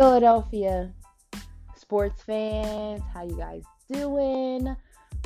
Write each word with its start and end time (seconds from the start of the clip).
Philadelphia 0.00 0.90
sports 1.76 2.22
fans, 2.22 3.02
how 3.12 3.22
you 3.22 3.36
guys 3.36 3.64
doing? 3.92 4.74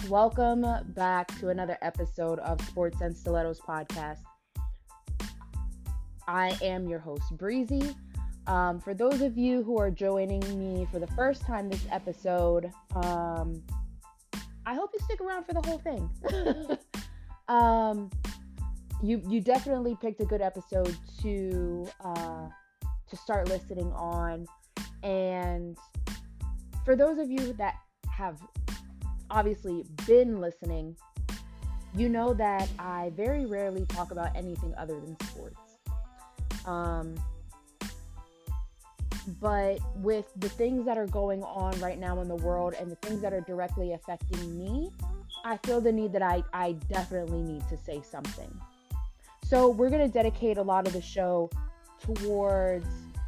Welcome 0.08 0.66
back 0.96 1.28
to 1.38 1.50
another 1.50 1.78
episode 1.80 2.40
of 2.40 2.60
Sports 2.62 3.00
and 3.00 3.16
Stilettos 3.16 3.60
podcast. 3.60 4.18
I 6.26 6.58
am 6.60 6.88
your 6.88 6.98
host, 6.98 7.22
Breezy. 7.36 7.94
Um, 8.48 8.80
for 8.80 8.94
those 8.94 9.20
of 9.20 9.38
you 9.38 9.62
who 9.62 9.78
are 9.78 9.92
joining 9.92 10.40
me 10.58 10.88
for 10.90 10.98
the 10.98 11.06
first 11.06 11.42
time 11.42 11.70
this 11.70 11.86
episode, 11.92 12.72
um, 12.96 13.62
I 14.66 14.74
hope 14.74 14.90
you 14.92 14.98
stick 15.04 15.20
around 15.20 15.44
for 15.44 15.54
the 15.54 15.62
whole 15.62 15.78
thing. 15.78 16.10
um, 17.48 18.10
you 19.04 19.22
you 19.28 19.40
definitely 19.40 19.96
picked 20.00 20.20
a 20.20 20.24
good 20.24 20.42
episode 20.42 20.96
to 21.22 21.86
uh, 22.04 22.48
to 23.08 23.16
start 23.16 23.48
listening 23.48 23.92
on, 23.92 24.48
and 25.04 25.76
for 26.84 26.96
those 26.96 27.18
of 27.18 27.30
you 27.30 27.52
that 27.54 27.76
have 28.08 28.40
obviously 29.30 29.84
been 30.06 30.40
listening, 30.40 30.96
you 31.94 32.08
know 32.08 32.34
that 32.34 32.68
I 32.78 33.12
very 33.14 33.46
rarely 33.46 33.86
talk 33.86 34.10
about 34.10 34.34
anything 34.34 34.74
other 34.76 34.98
than 34.98 35.16
sports. 35.28 35.60
Um, 36.66 37.14
but 39.40 39.78
with 39.96 40.26
the 40.36 40.48
things 40.48 40.84
that 40.86 40.98
are 40.98 41.06
going 41.06 41.42
on 41.42 41.78
right 41.80 41.98
now 41.98 42.20
in 42.20 42.28
the 42.28 42.36
world 42.36 42.74
and 42.78 42.90
the 42.90 42.96
things 42.96 43.20
that 43.22 43.32
are 43.32 43.40
directly 43.42 43.92
affecting 43.92 44.58
me, 44.58 44.90
I 45.44 45.58
feel 45.58 45.80
the 45.80 45.92
need 45.92 46.12
that 46.12 46.22
I, 46.22 46.42
I 46.52 46.72
definitely 46.90 47.42
need 47.42 47.66
to 47.68 47.76
say 47.76 48.02
something. 48.02 48.50
So 49.44 49.68
we're 49.68 49.90
going 49.90 50.06
to 50.06 50.12
dedicate 50.12 50.56
a 50.56 50.62
lot 50.62 50.86
of 50.86 50.92
the 50.92 51.02
show 51.02 51.50
towards 52.00 52.86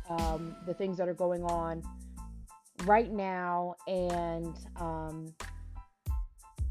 um, 0.09 0.57
the 0.67 0.75
things 0.75 0.97
that 0.99 1.09
are 1.09 1.15
going 1.15 1.43
on 1.45 1.83
right 2.85 3.11
now 3.11 3.75
and 3.89 4.55
um, 4.77 5.35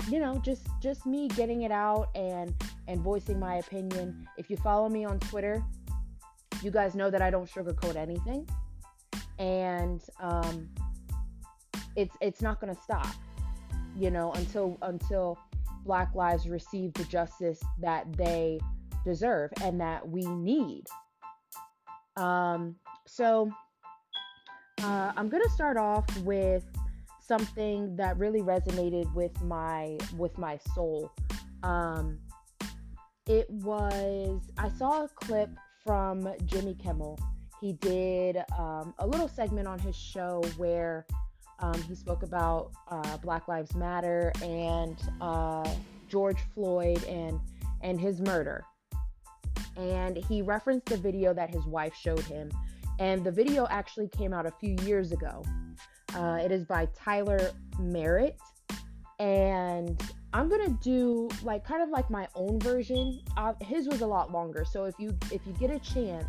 you 0.09 0.19
know 0.19 0.39
just 0.44 0.67
just 0.81 1.05
me 1.05 1.28
getting 1.30 1.63
it 1.63 1.72
out 1.72 2.09
and 2.16 2.53
and 2.88 3.02
voicing 3.02 3.39
my 3.39 3.56
opinion. 3.56 4.28
If 4.38 4.50
you 4.50 4.58
follow 4.58 4.89
me 4.89 5.06
on 5.06 5.19
twitter 5.19 5.63
you 6.61 6.72
guys 6.72 6.95
know 6.95 7.09
that 7.09 7.22
i 7.22 7.30
don't 7.30 7.50
sugarcoat 7.50 7.95
anything. 7.95 8.47
And 9.38 10.02
um, 10.19 10.69
it's 11.95 12.16
it's 12.22 12.41
not 12.41 12.59
going 12.61 12.73
to 12.73 12.81
stop 12.81 13.08
you 13.97 14.09
know 14.11 14.31
until 14.33 14.78
until 14.81 15.38
black 15.86 16.16
lives 16.16 16.47
receive 16.47 16.94
the 16.94 17.03
justice 17.06 17.61
that 17.80 18.11
they 18.17 18.59
deserve 19.06 19.52
and 19.61 19.80
that 19.80 20.08
we 20.08 20.25
need. 20.25 20.86
Um, 22.17 22.75
so 23.06 23.50
uh, 24.81 25.11
i'm 25.16 25.30
to 25.30 25.50
start 25.50 25.78
off 25.78 26.06
with 26.20 26.64
something 27.25 27.95
that 27.95 28.17
really 28.17 28.42
resonated 28.42 29.12
with 29.14 29.42
my 29.42 29.97
with 30.17 30.38
my 30.38 30.58
soul. 30.73 31.12
Um, 31.64 32.20
it 33.28 33.50
was 33.50 34.42
i 34.58 34.70
saw 34.70 35.06
a 35.06 35.08
clip 35.08 35.50
from 35.84 36.31
jimmy 36.45 36.75
kimmel. 36.75 37.20
He 37.62 37.73
did 37.73 38.38
um, 38.58 38.94
a 39.00 39.08
little 39.08 39.28
segment 39.28 39.67
on 39.67 39.80
his 39.80 39.95
show 39.95 40.44
where 40.58 41.08
um, 41.59 41.81
he 41.84 41.95
spoke 41.95 42.22
about 42.22 42.72
uh, 42.90 43.17
Black 43.17 43.47
Lives 43.47 43.73
Matter 43.75 44.31
and 44.44 44.97
uh, 45.22 45.67
George 46.09 46.38
Floyd 46.53 47.03
and 47.06 47.40
and 47.81 48.00
his 48.00 48.22
murder. 48.22 48.64
And 49.78 50.17
he 50.17 50.42
referenced 50.42 50.92
a 50.92 50.97
video 50.97 51.34
that 51.34 51.50
his 51.50 51.66
wife 51.66 51.94
showed 51.95 52.22
him, 52.22 52.50
and 53.00 53.24
the 53.24 53.32
video 53.32 53.68
actually 53.70 54.08
came 54.10 54.34
out 54.34 54.46
a 54.46 54.52
few 54.59 54.75
years 54.84 55.12
ago. 55.12 55.44
Uh, 56.14 56.40
it 56.44 56.52
is 56.52 56.64
by 56.64 56.88
Tyler 56.96 57.52
Merritt, 57.80 58.38
and 59.19 60.02
I'm 60.34 60.50
gonna 60.50 60.78
do 60.81 61.30
like 61.44 61.66
kind 61.66 61.81
of 61.81 61.90
like 61.90 62.09
my 62.09 62.28
own 62.36 62.59
version. 62.59 63.22
Uh, 63.38 63.53
his 63.62 63.88
was 63.88 64.02
a 64.02 64.08
lot 64.08 64.31
longer, 64.31 64.66
so 64.66 64.86
if 64.86 64.96
you 64.97 65.18
if 65.31 65.42
you 65.46 65.53
get 65.53 65.72
a 65.72 65.80
chance 65.80 66.28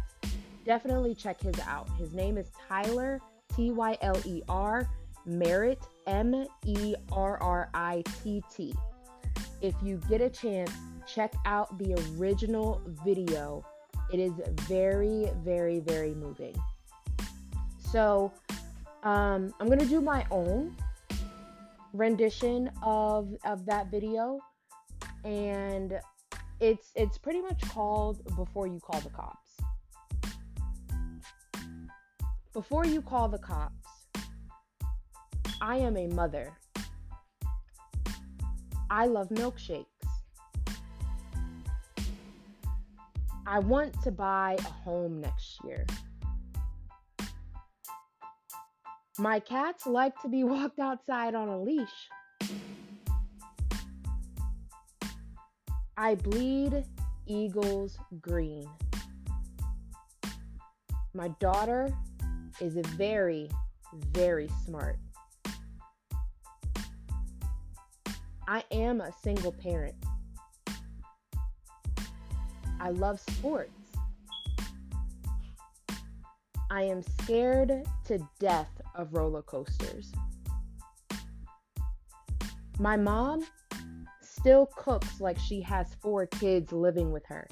definitely 0.66 1.14
check 1.14 1.40
his 1.40 1.58
out. 1.60 1.88
His 1.96 2.12
name 2.12 2.36
is 2.36 2.50
Tyler, 2.68 3.20
T 3.54 3.70
Y 3.70 3.96
L 4.02 4.20
E 4.26 4.42
R, 4.48 4.86
Merritt, 5.24 5.78
M 6.06 6.44
E 6.66 6.94
R 7.12 7.40
R 7.40 7.70
I 7.72 8.02
T 8.22 8.42
T. 8.54 8.74
If 9.62 9.74
you 9.82 9.98
get 10.08 10.20
a 10.20 10.28
chance, 10.28 10.70
check 11.06 11.32
out 11.46 11.78
the 11.78 11.94
original 12.18 12.82
video. 13.04 13.64
It 14.12 14.20
is 14.20 14.32
very, 14.62 15.30
very, 15.44 15.80
very 15.80 16.14
moving. 16.14 16.54
So, 17.78 18.32
um, 19.02 19.54
I'm 19.60 19.68
gonna 19.68 19.84
do 19.86 20.00
my 20.00 20.26
own 20.30 20.76
rendition 21.92 22.70
of 22.82 23.34
of 23.44 23.66
that 23.66 23.90
video, 23.90 24.40
and 25.24 25.98
it's 26.60 26.92
it's 26.94 27.18
pretty 27.18 27.40
much 27.40 27.60
called 27.68 28.22
"Before 28.36 28.66
You 28.66 28.80
Call 28.80 29.00
the 29.00 29.10
Cops." 29.10 29.56
Before 32.52 32.86
you 32.86 33.02
call 33.02 33.28
the 33.28 33.38
cops, 33.38 34.06
I 35.60 35.76
am 35.76 35.96
a 35.96 36.06
mother. 36.06 36.52
I 38.88 39.06
love 39.06 39.28
milkshakes. 39.28 39.95
I 43.48 43.60
want 43.60 44.02
to 44.02 44.10
buy 44.10 44.56
a 44.58 44.62
home 44.62 45.20
next 45.20 45.58
year. 45.64 45.86
My 49.18 49.38
cats 49.38 49.86
like 49.86 50.20
to 50.22 50.28
be 50.28 50.42
walked 50.44 50.80
outside 50.80 51.34
on 51.34 51.48
a 51.48 51.62
leash. 51.62 51.88
I 55.96 56.16
bleed 56.16 56.84
Eagles 57.26 57.96
green. 58.20 58.68
My 61.14 61.28
daughter 61.40 61.96
is 62.60 62.74
very, 62.74 63.48
very 64.12 64.50
smart. 64.64 64.98
I 68.48 68.64
am 68.70 69.00
a 69.00 69.12
single 69.22 69.52
parent. 69.52 69.94
I 72.80 72.90
love 72.90 73.20
sports. 73.20 73.70
I 76.70 76.82
am 76.82 77.02
scared 77.02 77.72
to 78.06 78.28
death 78.38 78.80
of 78.94 79.14
roller 79.14 79.42
coasters. 79.42 80.12
My 82.78 82.96
mom 82.96 83.46
still 84.20 84.66
cooks 84.76 85.20
like 85.20 85.38
she 85.38 85.60
has 85.62 85.94
four 86.00 86.26
kids 86.26 86.72
living 86.72 87.12
with 87.12 87.24
her. 87.26 87.48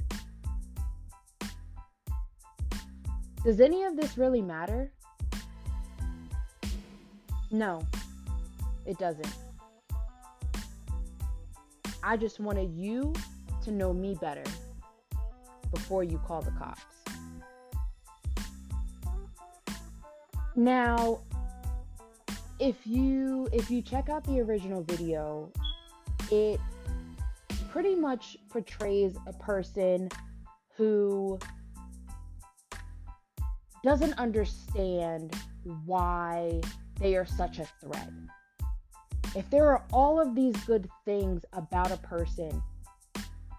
Does 3.44 3.60
any 3.60 3.84
of 3.84 3.96
this 3.96 4.18
really 4.18 4.42
matter? 4.42 4.92
No, 7.50 7.86
it 8.84 8.98
doesn't. 8.98 9.34
I 12.02 12.16
just 12.16 12.40
wanted 12.40 12.74
you 12.74 13.14
to 13.62 13.70
know 13.70 13.94
me 13.94 14.14
better 14.20 14.44
before 15.74 16.04
you 16.04 16.18
call 16.18 16.40
the 16.40 16.52
cops. 16.52 16.82
Now, 20.56 21.20
if 22.60 22.86
you 22.86 23.48
if 23.52 23.70
you 23.70 23.82
check 23.82 24.08
out 24.08 24.24
the 24.24 24.40
original 24.40 24.82
video, 24.84 25.50
it 26.30 26.60
pretty 27.70 27.96
much 27.96 28.36
portrays 28.48 29.16
a 29.26 29.32
person 29.32 30.08
who 30.76 31.38
doesn't 33.82 34.14
understand 34.14 35.34
why 35.84 36.60
they 37.00 37.16
are 37.16 37.26
such 37.26 37.58
a 37.58 37.66
threat. 37.80 38.10
If 39.36 39.50
there 39.50 39.68
are 39.68 39.84
all 39.92 40.20
of 40.20 40.36
these 40.36 40.56
good 40.64 40.88
things 41.04 41.44
about 41.52 41.90
a 41.90 41.96
person, 41.96 42.62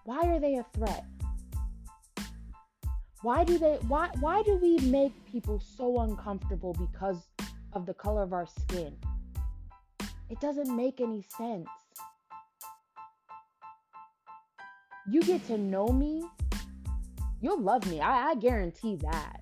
why 0.06 0.22
are 0.22 0.40
they 0.40 0.56
a 0.56 0.66
threat? 0.74 1.06
Why 3.26 3.44
do 3.44 3.58
they 3.58 3.78
why 3.88 4.12
why 4.20 4.44
do 4.44 4.56
we 4.58 4.78
make 4.82 5.12
people 5.26 5.60
so 5.60 6.02
uncomfortable 6.02 6.74
because 6.74 7.28
of 7.74 7.88
the 7.88 7.94
color 7.96 8.22
of 8.22 8.34
our 8.34 8.46
skin? 8.46 8.96
It 10.30 10.40
doesn't 10.40 10.76
make 10.76 11.02
any 11.02 11.26
sense. 11.36 11.68
You 15.10 15.24
get 15.24 15.44
to 15.48 15.58
know 15.58 15.88
me, 15.88 16.24
you'll 17.42 17.62
love 17.62 17.90
me. 17.90 18.00
I, 18.00 18.30
I 18.30 18.36
guarantee 18.36 18.98
that 18.98 19.42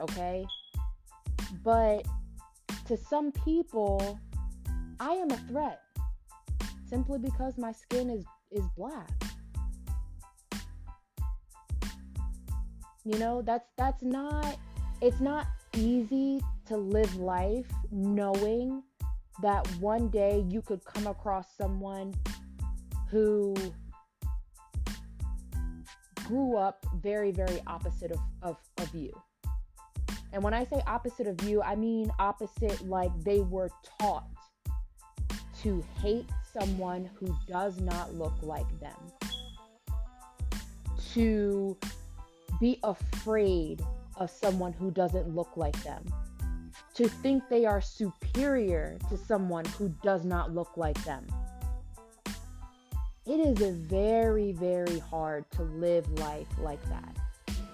okay? 0.00 0.44
But 1.62 2.04
to 2.86 2.96
some 2.96 3.30
people, 3.30 4.18
I 4.98 5.12
am 5.12 5.30
a 5.30 5.36
threat 5.36 5.80
simply 6.88 7.20
because 7.20 7.56
my 7.56 7.70
skin 7.70 8.10
is 8.10 8.24
is 8.50 8.66
black. 8.76 9.29
You 13.04 13.18
know, 13.18 13.42
that's 13.42 13.68
that's 13.76 14.02
not 14.02 14.56
it's 15.00 15.20
not 15.20 15.46
easy 15.74 16.40
to 16.66 16.76
live 16.76 17.14
life 17.16 17.66
knowing 17.90 18.82
that 19.42 19.66
one 19.80 20.08
day 20.08 20.44
you 20.48 20.60
could 20.60 20.84
come 20.84 21.06
across 21.06 21.46
someone 21.56 22.14
who 23.08 23.54
grew 26.26 26.56
up 26.56 26.84
very, 27.02 27.32
very 27.32 27.60
opposite 27.66 28.12
of, 28.12 28.20
of, 28.42 28.56
of 28.78 28.94
you. 28.94 29.10
And 30.32 30.42
when 30.42 30.54
I 30.54 30.64
say 30.64 30.82
opposite 30.86 31.26
of 31.26 31.42
you, 31.42 31.60
I 31.62 31.74
mean 31.74 32.12
opposite 32.18 32.86
like 32.86 33.10
they 33.24 33.40
were 33.40 33.70
taught 33.98 34.28
to 35.62 35.84
hate 36.00 36.26
someone 36.56 37.10
who 37.18 37.36
does 37.48 37.80
not 37.80 38.14
look 38.14 38.34
like 38.42 38.68
them, 38.78 38.96
to 41.14 41.76
be 42.58 42.78
afraid 42.82 43.82
of 44.16 44.30
someone 44.30 44.72
who 44.72 44.90
doesn't 44.90 45.34
look 45.34 45.56
like 45.56 45.80
them, 45.82 46.04
to 46.94 47.08
think 47.08 47.42
they 47.48 47.66
are 47.66 47.80
superior 47.80 48.98
to 49.08 49.16
someone 49.16 49.64
who 49.64 49.88
does 50.02 50.24
not 50.24 50.52
look 50.52 50.76
like 50.76 51.02
them. 51.04 51.26
It 53.26 53.60
is 53.60 53.76
very, 53.76 54.52
very 54.52 54.98
hard 54.98 55.48
to 55.52 55.62
live 55.62 56.10
life 56.18 56.48
like 56.58 56.82
that. 56.88 57.16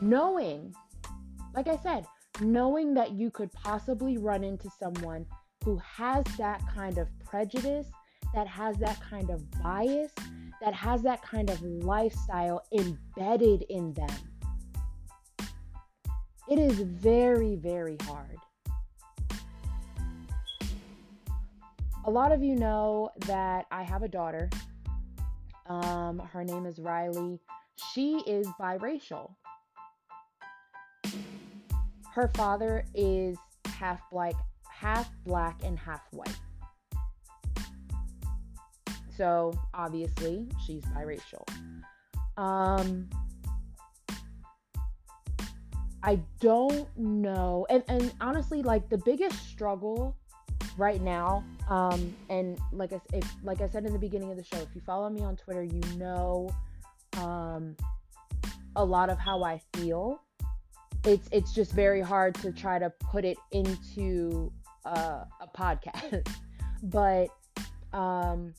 Knowing, 0.01 0.75
like 1.55 1.69
I 1.69 1.77
said, 1.77 2.05
knowing 2.41 2.95
that 2.95 3.13
you 3.13 3.31
could 3.31 3.53
possibly 3.53 4.19
run 4.19 4.45
into 4.45 4.69
someone 4.79 5.25
who 5.65 5.79
has 5.79 6.25
that 6.37 6.61
kind 6.75 6.99
of 6.99 7.09
prejudice, 7.25 7.87
that 8.35 8.47
has 8.47 8.77
that 8.79 9.01
kind 9.01 9.31
of 9.31 9.51
bias, 9.63 10.13
that 10.61 10.75
has 10.75 11.03
that 11.03 11.23
kind 11.23 11.49
of 11.49 11.63
lifestyle 11.63 12.63
embedded 12.73 13.63
in 13.71 13.95
them. 13.95 14.11
It 16.49 16.59
is 16.61 16.79
very, 16.81 17.57
very 17.57 17.97
hard. 18.03 18.39
A 22.05 22.11
lot 22.11 22.31
of 22.31 22.43
you 22.43 22.55
know 22.55 23.11
that 23.27 23.67
I 23.73 23.83
have 23.83 24.05
a 24.05 24.09
daughter. 24.09 24.49
Um, 25.69 26.21
her 26.21 26.45
name 26.45 26.65
is 26.65 26.79
Riley. 26.79 27.41
She 27.93 28.23
is 28.29 28.47
biracial. 28.61 29.33
Her 32.13 32.31
father 32.37 32.85
is 32.95 33.37
half 33.67 34.01
black, 34.13 34.35
half 34.71 35.11
black 35.25 35.61
and 35.65 35.77
half 35.77 36.03
white. 36.13 36.37
So 39.17 39.53
obviously, 39.75 40.47
she's 40.65 40.83
biracial. 40.85 41.43
Um, 42.37 43.09
I 46.07 46.21
don't 46.39 46.89
know. 46.97 47.67
And, 47.69 47.83
and 47.89 48.15
honestly, 48.21 48.63
like 48.63 48.89
the 48.89 48.99
biggest 48.99 49.49
struggle 49.49 50.17
right 50.79 51.03
now, 51.03 51.45
um, 51.69 52.15
and 52.31 52.57
like 52.73 52.93
I, 52.93 53.01
if, 53.13 53.29
like 53.43 53.61
I 53.61 53.69
said 53.69 53.85
in 53.85 53.93
the 53.93 53.99
beginning 53.99 54.31
of 54.31 54.37
the 54.37 54.45
show, 54.45 54.59
if 54.59 54.69
you 54.73 54.81
follow 54.81 55.11
me 55.11 55.23
on 55.23 55.37
Twitter, 55.37 55.65
you 55.65 55.81
know 55.97 56.49
um, 57.19 57.77
a 58.77 58.85
lot 58.85 59.11
of 59.11 59.19
how 59.19 59.43
I 59.43 59.61
feel. 59.75 60.21
It's 61.05 61.29
it's 61.33 61.53
just 61.53 61.73
very 61.73 62.01
hard 62.01 62.37
to 62.37 62.53
try 62.53 62.79
to 62.79 62.91
put 63.01 63.25
it 63.25 63.37
into 63.51 64.53
uh, 64.85 65.25
a 65.41 65.49
podcast. 65.59 66.25
but 66.85 67.29
um, 67.93 68.55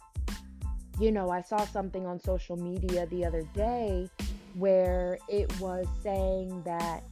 you 1.00 1.14
know, 1.14 1.30
I 1.30 1.42
saw 1.42 1.66
something 1.66 2.06
on 2.06 2.20
social 2.20 2.58
media 2.58 3.06
the 3.06 3.24
other 3.24 3.44
day 3.54 4.10
where 4.56 5.18
it 5.30 5.58
was 5.62 5.88
saying 6.04 6.64
that 6.64 7.04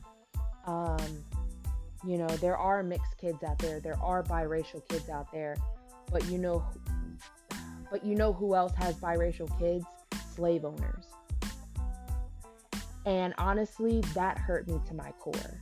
um, 0.65 1.23
you 2.05 2.17
know, 2.17 2.27
there 2.27 2.57
are 2.57 2.83
mixed 2.83 3.17
kids 3.17 3.43
out 3.43 3.57
there, 3.59 3.79
there 3.79 3.99
are 4.01 4.23
biracial 4.23 4.87
kids 4.87 5.09
out 5.09 5.31
there, 5.31 5.55
but 6.11 6.23
you 6.29 6.37
know, 6.37 6.63
but 7.91 8.05
you 8.05 8.15
know 8.15 8.33
who 8.33 8.55
else 8.55 8.73
has 8.75 8.95
biracial 8.95 9.47
kids? 9.59 9.85
Slave 10.35 10.65
owners. 10.65 11.05
And 13.05 13.33
honestly, 13.37 14.01
that 14.13 14.37
hurt 14.37 14.67
me 14.67 14.79
to 14.87 14.93
my 14.93 15.11
core 15.19 15.61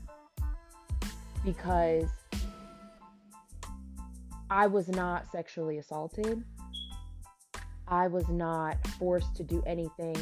because 1.43 2.09
I 4.49 4.67
was 4.67 4.87
not 4.87 5.31
sexually 5.31 5.77
assaulted. 5.77 6.43
I 7.87 8.07
was 8.07 8.27
not 8.29 8.77
forced 8.99 9.35
to 9.35 9.43
do 9.43 9.61
anything 9.65 10.15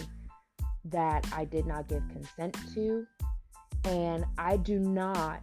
that 0.86 1.28
I 1.34 1.46
did 1.46 1.68
not 1.68 1.88
give 1.88 2.02
consent 2.10 2.58
to. 2.74 3.06
And 3.86 4.26
I 4.38 4.58
do 4.58 4.80
not 4.80 5.42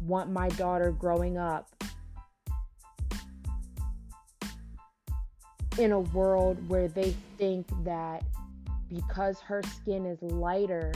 want 0.00 0.30
my 0.30 0.48
daughter 0.50 0.90
growing 0.92 1.38
up 1.38 1.68
in 5.78 5.92
a 5.92 6.00
world 6.00 6.56
where 6.68 6.88
they 6.88 7.14
think 7.38 7.66
that 7.84 8.24
because 8.88 9.40
her 9.40 9.62
skin 9.62 10.06
is 10.06 10.20
lighter 10.22 10.92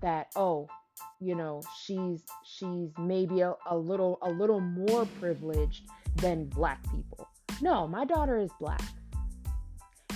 that 0.00 0.28
oh 0.36 0.68
you 1.20 1.34
know 1.34 1.60
she's 1.82 2.22
she's 2.44 2.90
maybe 2.98 3.40
a, 3.40 3.54
a 3.66 3.76
little 3.76 4.18
a 4.22 4.30
little 4.30 4.60
more 4.60 5.06
privileged 5.18 5.88
than 6.16 6.44
black 6.46 6.80
people. 6.90 7.28
No 7.60 7.88
my 7.88 8.04
daughter 8.04 8.38
is 8.38 8.50
black. 8.60 8.82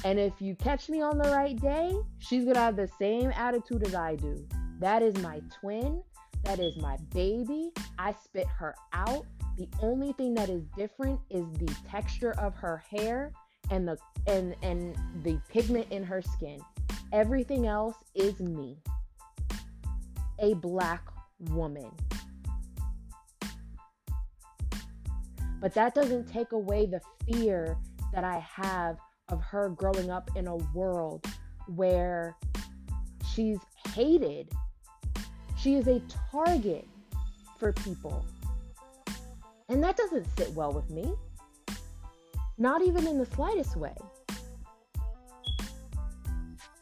And 0.05 0.19
if 0.19 0.41
you 0.41 0.57
catch 0.57 0.89
me 0.89 1.01
on 1.01 1.19
the 1.19 1.31
right 1.31 1.61
day 1.61 1.95
she's 2.19 2.45
gonna 2.45 2.59
have 2.59 2.77
the 2.77 2.89
same 2.99 3.31
attitude 3.31 3.87
as 3.87 3.95
i 3.95 4.17
do 4.17 4.47
that 4.83 5.03
is 5.03 5.17
my 5.19 5.41
twin 5.61 6.03
that 6.45 6.59
is 6.59 6.77
my 6.77 6.97
baby. 7.15 7.71
I 7.99 8.15
spit 8.25 8.47
her 8.59 8.75
out. 8.93 9.27
The 9.57 9.69
only 9.81 10.13
thing 10.13 10.35
that 10.35 10.49
is 10.49 10.65
different 10.77 11.21
is 11.31 11.45
the 11.53 11.73
texture 11.89 12.33
of 12.39 12.55
her 12.57 12.83
hair 12.91 13.33
and 13.71 13.87
the 13.87 13.97
and 14.27 14.57
and 14.63 14.97
the 15.23 15.41
pigment 15.49 15.87
in 15.91 16.03
her 16.03 16.21
skin. 16.21 16.61
Everything 17.13 17.67
else 17.67 17.97
is 18.15 18.41
me. 18.41 18.79
A 20.41 20.55
black 20.55 21.07
woman. 21.51 21.91
But 25.61 25.75
that 25.75 25.95
doesn't 25.95 26.27
take 26.27 26.51
away 26.51 26.87
the 26.87 27.01
fear 27.25 27.77
that 28.13 28.25
I 28.25 28.41
have 28.41 28.99
of 29.29 29.41
her 29.43 29.69
growing 29.69 30.11
up 30.11 30.29
in 30.35 30.49
a 30.49 30.57
world 30.57 31.25
where 31.69 32.37
she's 33.33 33.59
hated 33.95 34.53
she 35.63 35.75
is 35.77 35.87
a 35.87 36.03
target 36.31 36.87
for 37.59 37.73
people. 37.73 38.25
And 39.69 39.83
that 39.85 39.97
doesn't 39.97 40.27
sit 40.37 40.51
well 40.53 40.73
with 40.73 40.91
me. 40.91 41.15
Not 42.59 42.83
even 42.83 43.07
in 43.07 43.19
the 43.19 43.27
slightest 43.27 43.77
way. 43.77 43.95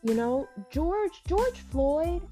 You 0.03 0.15
know, 0.15 0.49
George, 0.71 1.23
George 1.29 1.59
Floyd, 1.71 2.23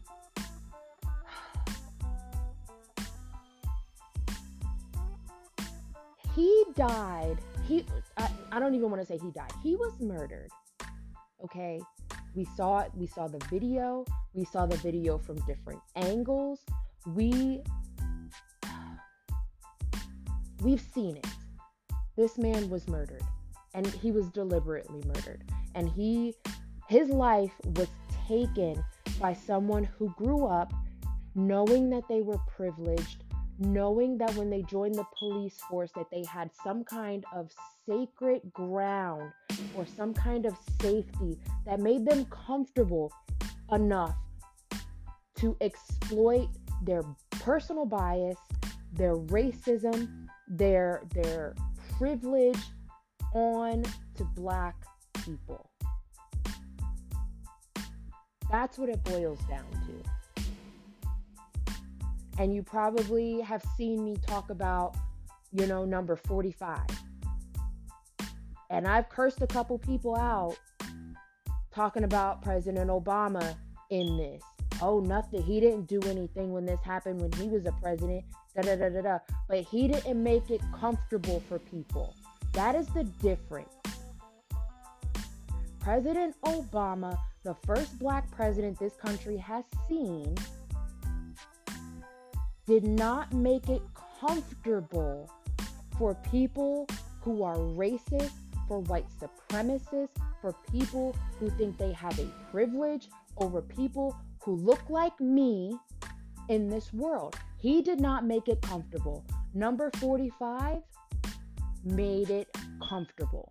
he 6.35 6.65
died. 6.75 7.37
He, 7.67 7.85
I, 8.17 8.31
I 8.53 8.59
don't 8.59 8.75
even 8.75 8.91
want 8.91 9.03
to 9.03 9.07
say 9.07 9.19
he 9.19 9.31
died. 9.33 9.53
He 9.63 9.77
was 9.77 9.93
murdered. 10.01 10.51
Okay. 11.45 11.81
We 12.39 12.45
saw 12.45 12.79
it. 12.79 12.93
We 12.95 13.09
saw 13.09 13.27
the 13.27 13.45
video. 13.51 14.05
We 14.33 14.45
saw 14.45 14.65
the 14.65 14.77
video 14.77 15.19
from 15.19 15.41
different 15.41 15.81
angles. 15.97 16.61
We 17.05 17.65
we've 20.63 20.87
seen 20.95 21.17
it. 21.17 21.27
This 22.15 22.39
man 22.39 22.71
was 22.71 22.87
murdered 22.87 23.25
and 23.75 23.89
he 23.89 24.13
was 24.13 24.31
deliberately 24.31 25.03
murdered. 25.05 25.43
And 25.75 25.89
he 25.89 26.37
his 26.89 27.09
life 27.09 27.51
was 27.75 27.89
taken 28.29 28.85
by 29.19 29.35
someone 29.35 29.83
who 29.83 30.15
grew 30.17 30.47
up 30.47 30.73
knowing 31.35 31.91
that 31.91 32.07
they 32.09 32.23
were 32.23 32.39
privileged, 32.47 33.25
knowing 33.59 34.17
that 34.19 34.33
when 34.35 34.51
they 34.51 34.63
joined 34.63 34.95
the 34.95 35.05
police 35.19 35.59
force 35.69 35.91
that 35.95 36.11
they 36.11 36.25
had 36.25 36.51
some 36.63 36.85
kind 36.85 37.25
of 37.35 37.51
sacred 37.87 38.41
ground 38.53 39.33
or 39.75 39.85
some 39.85 40.15
kind 40.15 40.47
of 40.47 40.57
safety 40.81 41.39
that 41.67 41.81
made 41.81 42.05
them 42.05 42.25
comfortable 42.27 43.13
enough 43.73 44.15
to 45.37 45.57
exploit 45.61 46.49
their 46.83 47.03
personal 47.31 47.85
bias, 47.85 48.39
their 48.93 49.17
racism, 49.17 50.27
their 50.49 51.03
their 51.15 51.55
privilege 51.99 52.61
on 53.35 53.83
to 54.17 54.25
black 54.25 54.77
people. 55.25 55.71
That's 58.51 58.79
what 58.79 58.89
it 58.89 59.03
boils 59.05 59.41
down 59.49 59.71
to. 59.87 60.11
And 62.39 62.55
you 62.55 62.63
probably 62.63 63.41
have 63.41 63.63
seen 63.77 64.05
me 64.05 64.17
talk 64.27 64.51
about, 64.51 64.97
you 65.53 65.67
know, 65.67 65.85
number 65.85 66.15
45. 66.17 66.81
And 68.71 68.87
I've 68.87 69.09
cursed 69.09 69.43
a 69.43 69.47
couple 69.47 69.79
people 69.79 70.17
out 70.17 70.57
talking 71.73 72.05
about 72.05 72.43
President 72.43 72.91
Obama 72.91 73.57
in 73.91 74.17
this. 74.17 74.43
oh, 74.81 75.01
nothing. 75.01 75.43
He 75.43 75.59
didn't 75.61 75.87
do 75.87 76.01
anything 76.03 76.53
when 76.53 76.65
this 76.65 76.81
happened 76.85 77.21
when 77.21 77.33
he 77.33 77.49
was 77.49 77.67
a 77.67 77.73
president. 77.73 78.25
Da 78.55 78.63
da 78.63 78.77
da 78.77 78.89
da 78.89 79.01
da. 79.01 79.19
But 79.49 79.61
he 79.61 79.89
didn't 79.89 80.23
make 80.23 80.51
it 80.51 80.61
comfortable 80.79 81.43
for 81.49 81.59
people. 81.59 82.15
That 82.53 82.75
is 82.75 82.87
the 82.89 83.05
difference. 83.05 83.75
President 85.81 86.37
Obama, 86.45 87.19
the 87.45 87.55
first 87.67 87.99
black 87.99 88.31
president 88.31 88.79
this 88.79 88.95
country 88.95 89.37
has 89.39 89.65
seen, 89.89 90.37
did 92.69 92.85
not 92.85 93.33
make 93.33 93.71
it 93.71 93.81
comfortable 94.21 95.31
for 95.97 96.15
people 96.31 96.87
who 97.23 97.43
are 97.43 97.57
racist, 97.57 98.33
for 98.69 98.81
white 98.81 99.07
supremacists, 99.19 100.11
for 100.43 100.55
people 100.71 101.17
who 101.41 101.49
think 101.49 101.79
they 101.79 101.93
have 101.93 102.19
a 102.19 102.27
privilege 102.53 103.09
over 103.39 103.63
people 103.63 104.15
who 104.43 104.55
look 104.57 104.83
like 104.91 105.19
me 105.19 105.75
in 106.51 106.69
this 106.69 106.93
world. 106.93 107.37
He 107.57 107.81
did 107.81 108.01
not 108.01 108.27
make 108.27 108.49
it 108.49 108.61
comfortable. 108.61 109.25
Number 109.55 109.91
45 109.97 110.83
made 111.85 112.29
it 112.29 112.55
comfortable. 112.87 113.51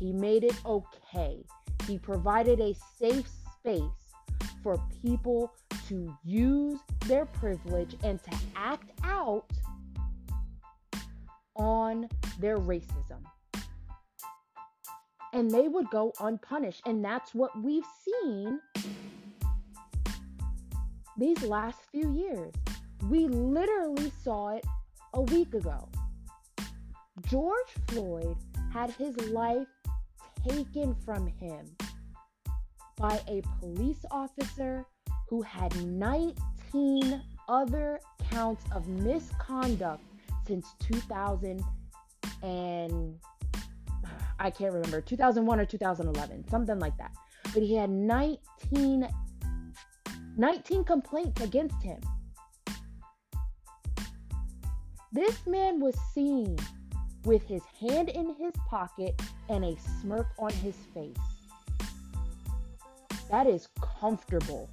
He 0.00 0.12
made 0.12 0.42
it 0.42 0.56
okay. 0.66 1.44
He 1.86 1.98
provided 1.98 2.58
a 2.58 2.74
safe 2.98 3.28
space 3.60 4.01
for 4.62 4.80
people 5.02 5.52
to 5.88 6.14
use 6.24 6.78
their 7.06 7.26
privilege 7.26 7.96
and 8.04 8.22
to 8.22 8.30
act 8.56 8.90
out 9.02 9.50
on 11.56 12.08
their 12.38 12.58
racism. 12.58 13.22
And 15.32 15.50
they 15.50 15.68
would 15.68 15.88
go 15.90 16.12
unpunished. 16.20 16.82
And 16.86 17.04
that's 17.04 17.34
what 17.34 17.50
we've 17.62 17.86
seen 18.04 18.60
these 21.16 21.42
last 21.42 21.78
few 21.90 22.12
years. 22.12 22.52
We 23.08 23.28
literally 23.28 24.12
saw 24.22 24.56
it 24.56 24.64
a 25.14 25.22
week 25.22 25.54
ago. 25.54 25.88
George 27.28 27.68
Floyd 27.88 28.36
had 28.72 28.90
his 28.92 29.16
life 29.28 29.66
taken 30.48 30.94
from 31.04 31.26
him 31.26 31.66
by 33.02 33.20
a 33.26 33.42
police 33.58 34.04
officer 34.12 34.86
who 35.28 35.42
had 35.42 35.74
19 35.84 37.20
other 37.48 37.98
counts 38.30 38.64
of 38.72 38.86
misconduct 38.86 40.04
since 40.46 40.74
2000 40.78 41.60
and 42.44 43.18
I 44.38 44.50
can't 44.50 44.72
remember 44.72 45.00
2001 45.00 45.58
or 45.58 45.64
2011 45.64 46.48
something 46.48 46.78
like 46.78 46.96
that. 46.98 47.10
But 47.52 47.64
he 47.64 47.74
had 47.74 47.90
19 47.90 49.08
19 50.36 50.84
complaints 50.84 51.42
against 51.42 51.82
him. 51.82 52.00
This 55.10 55.44
man 55.46 55.80
was 55.80 55.96
seen 56.14 56.56
with 57.24 57.42
his 57.42 57.62
hand 57.80 58.08
in 58.08 58.34
his 58.36 58.52
pocket 58.68 59.20
and 59.48 59.64
a 59.64 59.76
smirk 60.00 60.28
on 60.38 60.52
his 60.52 60.76
face 60.94 61.31
that 63.32 63.48
is 63.48 63.66
comfortable 63.98 64.70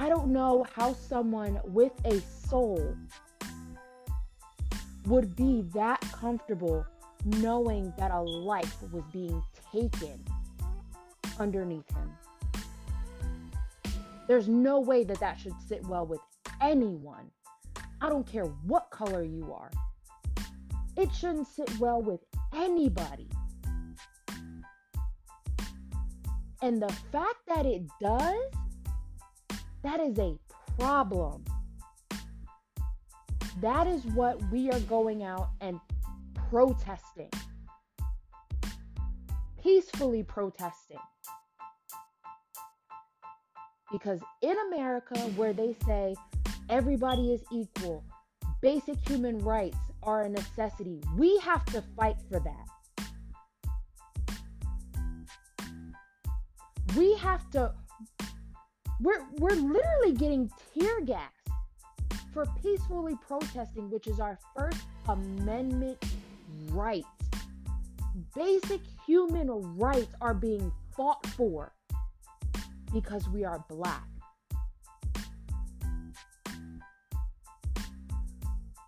I 0.00 0.08
don't 0.08 0.28
know 0.28 0.64
how 0.74 0.94
someone 0.94 1.60
with 1.64 1.92
a 2.06 2.20
soul 2.20 2.96
would 5.06 5.36
be 5.36 5.62
that 5.74 6.00
comfortable 6.12 6.86
knowing 7.24 7.92
that 7.98 8.10
a 8.10 8.20
life 8.20 8.76
was 8.92 9.02
being 9.12 9.42
taken 9.72 10.24
underneath 11.38 11.88
him. 11.94 12.12
There's 14.26 14.48
no 14.48 14.80
way 14.80 15.04
that 15.04 15.20
that 15.20 15.38
should 15.38 15.60
sit 15.68 15.86
well 15.86 16.06
with 16.06 16.20
anyone. 16.62 17.30
I 18.00 18.08
don't 18.08 18.26
care 18.26 18.46
what 18.64 18.90
color 18.90 19.22
you 19.22 19.52
are. 19.52 19.70
It 20.96 21.12
shouldn't 21.12 21.48
sit 21.48 21.78
well 21.78 22.00
with 22.00 22.20
anybody. 22.54 23.28
And 26.62 26.80
the 26.82 26.92
fact 27.10 27.38
that 27.48 27.64
it 27.64 27.82
does, 28.00 28.52
that 29.82 30.00
is 30.00 30.18
a 30.18 30.38
problem. 30.78 31.44
That 33.60 33.86
is 33.86 34.04
what 34.06 34.40
we 34.50 34.70
are 34.70 34.80
going 34.80 35.22
out 35.22 35.48
and 35.60 35.80
protesting. 36.50 37.30
Peacefully 39.62 40.22
protesting. 40.22 40.98
Because 43.90 44.20
in 44.42 44.56
America, 44.68 45.18
where 45.36 45.52
they 45.52 45.74
say 45.86 46.14
everybody 46.68 47.32
is 47.32 47.42
equal, 47.50 48.04
basic 48.62 48.96
human 49.08 49.38
rights 49.38 49.78
are 50.02 50.22
a 50.22 50.28
necessity, 50.28 51.00
we 51.16 51.38
have 51.38 51.64
to 51.66 51.82
fight 51.96 52.16
for 52.30 52.40
that. 52.40 52.66
We 56.96 57.16
have 57.18 57.48
to, 57.50 57.72
we're, 59.00 59.24
we're 59.38 59.50
literally 59.50 60.12
getting 60.12 60.50
tear 60.74 61.00
gas 61.02 61.30
for 62.32 62.46
peacefully 62.62 63.16
protesting, 63.26 63.90
which 63.90 64.06
is 64.06 64.20
our 64.20 64.38
First 64.56 64.82
Amendment 65.08 66.02
right. 66.70 67.04
Basic 68.34 68.80
human 69.06 69.48
rights 69.76 70.14
are 70.20 70.34
being 70.34 70.72
fought 70.96 71.24
for 71.28 71.72
because 72.92 73.28
we 73.28 73.44
are 73.44 73.64
black. 73.68 74.06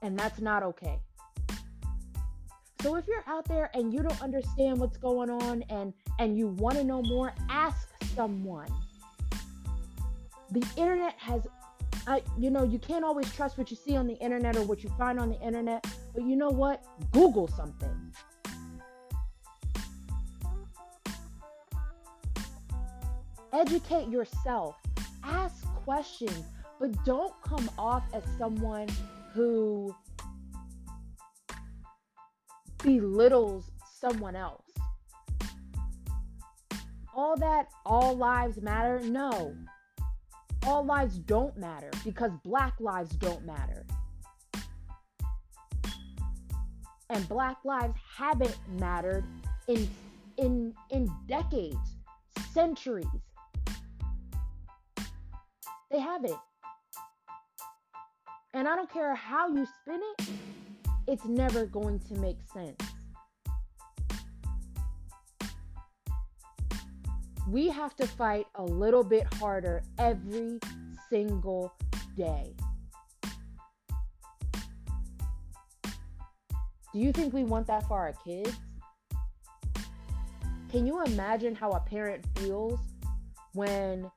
And 0.03 0.19
that's 0.19 0.41
not 0.41 0.65
okay. 0.65 0.99
So 2.83 2.97
if 2.97 3.07
you're 3.07 3.23
out 3.29 3.47
there 3.47 3.71
and 3.75 3.95
you 3.95 4.03
don't 4.03 4.21
understand 4.21 4.81
what's 4.81 4.97
going 4.97 5.31
on 5.31 5.63
and 5.69 5.95
and 6.19 6.37
you 6.37 6.49
want 6.49 6.77
to 6.79 6.85
know 6.85 7.01
more, 7.03 7.33
ask 7.49 7.89
someone. 8.15 8.73
The 10.51 10.67
internet 10.77 11.15
has 11.19 11.47
I, 12.07 12.23
you 12.37 12.51
know, 12.51 12.65
you 12.65 12.79
can't 12.79 13.05
always 13.05 13.33
trust 13.33 13.57
what 13.57 13.71
you 13.71 13.77
see 13.77 13.97
on 13.97 14.09
the 14.09 14.15
internet 14.15 14.57
or 14.57 14.63
what 14.63 14.83
you 14.83 14.91
find 14.99 15.21
on 15.21 15.29
the 15.29 15.41
internet, 15.41 15.87
but 16.15 16.25
you 16.25 16.35
know 16.35 16.49
what? 16.49 16.83
Google 17.13 17.47
something. 17.47 18.13
Educate 23.53 24.09
yourself, 24.09 24.77
ask 25.23 25.65
questions, 25.85 26.45
but 26.81 26.91
don't 27.05 27.35
come 27.43 27.71
off 27.79 28.03
as 28.13 28.25
someone 28.37 28.89
who 29.33 29.95
belittles 32.83 33.71
someone 34.01 34.35
else. 34.35 34.72
All 37.15 37.37
that 37.37 37.69
all 37.85 38.17
lives 38.17 38.61
matter, 38.61 39.01
no 39.01 39.55
all 40.67 40.85
lives 40.85 41.19
don't 41.19 41.57
matter 41.57 41.91
because 42.05 42.31
black 42.45 42.75
lives 42.79 43.11
don't 43.17 43.45
matter. 43.45 43.85
And 47.11 47.29
black 47.29 47.59
lives 47.65 47.95
haven't 48.17 48.57
mattered 48.79 49.25
in 49.69 49.89
in 50.39 50.75
in 50.91 51.11
decades, 51.29 51.97
centuries. 52.53 53.07
They 55.91 56.01
haven't. 56.01 56.39
And 58.55 58.69
I 58.69 58.77
don't 58.77 58.91
care 58.91 59.15
how 59.15 59.49
you 59.49 59.67
spin 59.83 60.01
it, 60.19 60.29
it's 61.07 61.25
never 61.25 61.67
going 61.67 62.01
to 62.01 62.15
make 62.15 62.39
sense. 62.53 62.92
We 67.49 67.69
have 67.69 67.97
to 67.97 68.07
fight 68.07 68.47
a 68.55 68.65
little 68.65 69.03
bit 69.03 69.33
harder 69.35 69.83
every 69.99 70.59
single 71.11 71.75
day. 72.17 72.55
Do 76.93 76.99
you 76.99 77.11
think 77.13 77.33
we 77.33 77.45
want 77.45 77.67
that 77.69 77.87
for 77.89 77.99
our 77.99 78.15
kids? 78.25 78.55
Can 80.71 80.87
you 80.87 81.03
imagine 81.05 81.55
how 81.55 81.71
a 81.71 81.81
parent 81.81 82.25
feels 82.39 82.79
when 83.55 84.11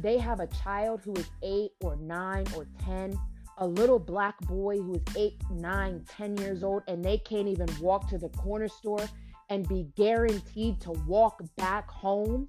they 0.00 0.18
have 0.18 0.40
a 0.40 0.46
child 0.46 1.00
who 1.04 1.14
is 1.14 1.26
eight 1.42 1.72
or 1.82 1.96
nine 1.96 2.46
or 2.56 2.66
10, 2.84 3.18
a 3.58 3.66
little 3.66 3.98
black 3.98 4.38
boy 4.42 4.76
who 4.76 4.94
is 4.94 5.02
eight, 5.16 5.34
nine, 5.50 6.04
10 6.08 6.38
years 6.38 6.62
old, 6.62 6.82
and 6.88 7.04
they 7.04 7.18
can't 7.18 7.48
even 7.48 7.68
walk 7.80 8.08
to 8.08 8.18
the 8.18 8.28
corner 8.30 8.68
store 8.68 9.06
and 9.50 9.68
be 9.68 9.88
guaranteed 9.96 10.80
to 10.80 10.92
walk 11.06 11.42
back 11.56 11.90
home 11.90 12.48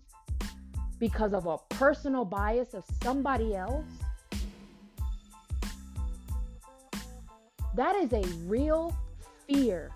because 1.00 1.34
of 1.34 1.48
a 1.48 1.58
personal 1.70 2.24
bias 2.24 2.76
of 2.76 2.86
somebody 3.04 3.56
else, 3.56 3.86
that 7.76 7.96
is 7.96 8.14
a 8.14 8.22
real 8.46 8.96
fear. 9.48 9.92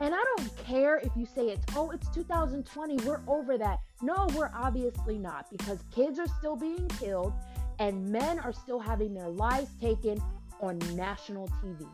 And 0.00 0.14
I 0.14 0.22
don't 0.36 0.56
care 0.58 0.98
if 0.98 1.10
you 1.16 1.24
say 1.24 1.46
it's, 1.46 1.64
oh, 1.74 1.90
it's 1.90 2.08
2020, 2.10 2.96
we're 3.06 3.22
over 3.26 3.56
that. 3.56 3.78
No, 4.02 4.26
we're 4.34 4.50
obviously 4.54 5.18
not 5.18 5.50
because 5.50 5.78
kids 5.90 6.18
are 6.18 6.26
still 6.38 6.56
being 6.56 6.88
killed 7.00 7.32
and 7.78 8.06
men 8.06 8.38
are 8.40 8.52
still 8.52 8.78
having 8.78 9.14
their 9.14 9.28
lives 9.28 9.70
taken 9.80 10.22
on 10.60 10.78
national 10.94 11.48
TV. 11.62 11.86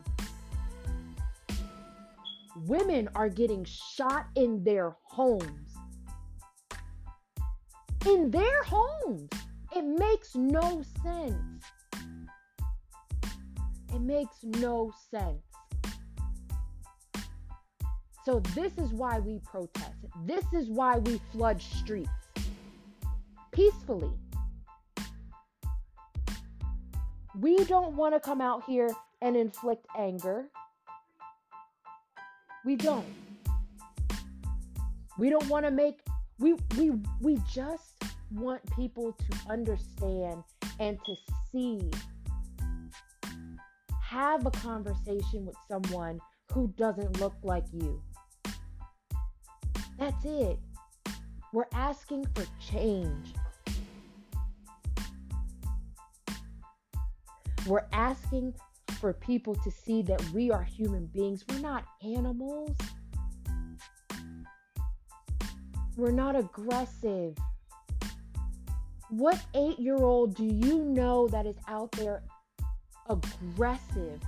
Women 2.55 3.09
are 3.15 3.29
getting 3.29 3.63
shot 3.65 4.27
in 4.35 4.63
their 4.63 4.95
homes. 5.03 5.75
In 8.05 8.31
their 8.31 8.63
homes. 8.63 9.29
It 9.75 9.83
makes 9.83 10.35
no 10.35 10.83
sense. 11.03 11.63
It 13.93 14.01
makes 14.01 14.43
no 14.43 14.91
sense. 15.09 15.41
So, 18.23 18.39
this 18.53 18.77
is 18.77 18.91
why 18.91 19.19
we 19.19 19.39
protest. 19.39 19.95
This 20.25 20.45
is 20.53 20.69
why 20.69 20.97
we 20.99 21.19
flood 21.31 21.61
streets 21.61 22.09
peacefully. 23.51 24.11
We 27.39 27.63
don't 27.65 27.95
want 27.95 28.13
to 28.13 28.19
come 28.19 28.41
out 28.41 28.63
here 28.65 28.89
and 29.21 29.35
inflict 29.35 29.85
anger. 29.97 30.49
We 32.63 32.75
don't. 32.75 33.05
We 35.17 35.29
don't 35.29 35.47
want 35.49 35.65
to 35.65 35.71
make 35.71 35.99
we 36.39 36.53
we 36.77 36.91
we 37.21 37.37
just 37.51 38.03
want 38.31 38.61
people 38.75 39.13
to 39.13 39.37
understand 39.49 40.43
and 40.79 40.97
to 41.05 41.15
see 41.51 41.91
have 44.01 44.45
a 44.45 44.51
conversation 44.51 45.45
with 45.45 45.55
someone 45.67 46.19
who 46.51 46.67
doesn't 46.77 47.19
look 47.19 47.35
like 47.43 47.65
you. 47.71 48.01
That's 49.97 50.25
it. 50.25 50.59
We're 51.53 51.65
asking 51.73 52.25
for 52.35 52.45
change. 52.59 53.33
We're 57.67 57.85
asking 57.93 58.55
for 59.01 59.13
people 59.13 59.55
to 59.55 59.71
see 59.71 60.03
that 60.03 60.23
we 60.29 60.51
are 60.51 60.63
human 60.63 61.07
beings. 61.07 61.43
We're 61.49 61.59
not 61.59 61.85
animals. 62.03 62.77
We're 65.97 66.11
not 66.11 66.35
aggressive. 66.35 67.35
What 69.09 69.43
eight 69.55 69.79
year 69.79 69.97
old 69.97 70.35
do 70.35 70.45
you 70.45 70.85
know 70.85 71.27
that 71.29 71.47
is 71.47 71.57
out 71.67 71.91
there 71.93 72.21
aggressive 73.09 74.21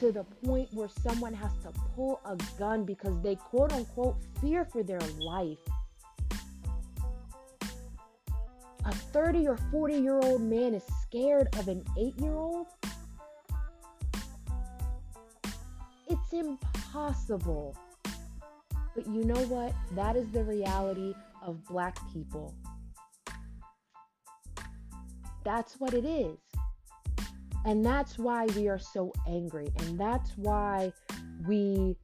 to 0.00 0.10
the 0.12 0.24
point 0.44 0.68
where 0.74 0.88
someone 0.88 1.32
has 1.32 1.52
to 1.62 1.70
pull 1.94 2.20
a 2.26 2.36
gun 2.58 2.84
because 2.84 3.22
they 3.22 3.36
quote 3.36 3.72
unquote 3.72 4.16
fear 4.40 4.64
for 4.64 4.82
their 4.82 5.00
life. 5.20 5.58
A 8.84 8.92
30 8.92 9.46
or 9.48 9.56
40 9.70 9.94
year 9.94 10.18
old 10.18 10.42
man 10.42 10.74
is 10.74 10.82
scared 11.02 11.48
of 11.58 11.68
an 11.68 11.84
8 11.96 12.20
year 12.20 12.34
old? 12.34 12.66
It's 16.26 16.44
impossible. 16.44 17.76
But 18.94 19.06
you 19.06 19.24
know 19.24 19.40
what? 19.44 19.72
That 19.94 20.16
is 20.16 20.28
the 20.30 20.42
reality 20.42 21.14
of 21.40 21.64
black 21.66 21.98
people. 22.12 22.52
That's 25.44 25.74
what 25.78 25.94
it 25.94 26.04
is. 26.04 26.36
And 27.64 27.84
that's 27.84 28.18
why 28.18 28.46
we 28.56 28.68
are 28.68 28.78
so 28.78 29.12
angry. 29.28 29.68
And 29.78 30.00
that's 30.00 30.36
why 30.36 30.92
we 31.46 31.96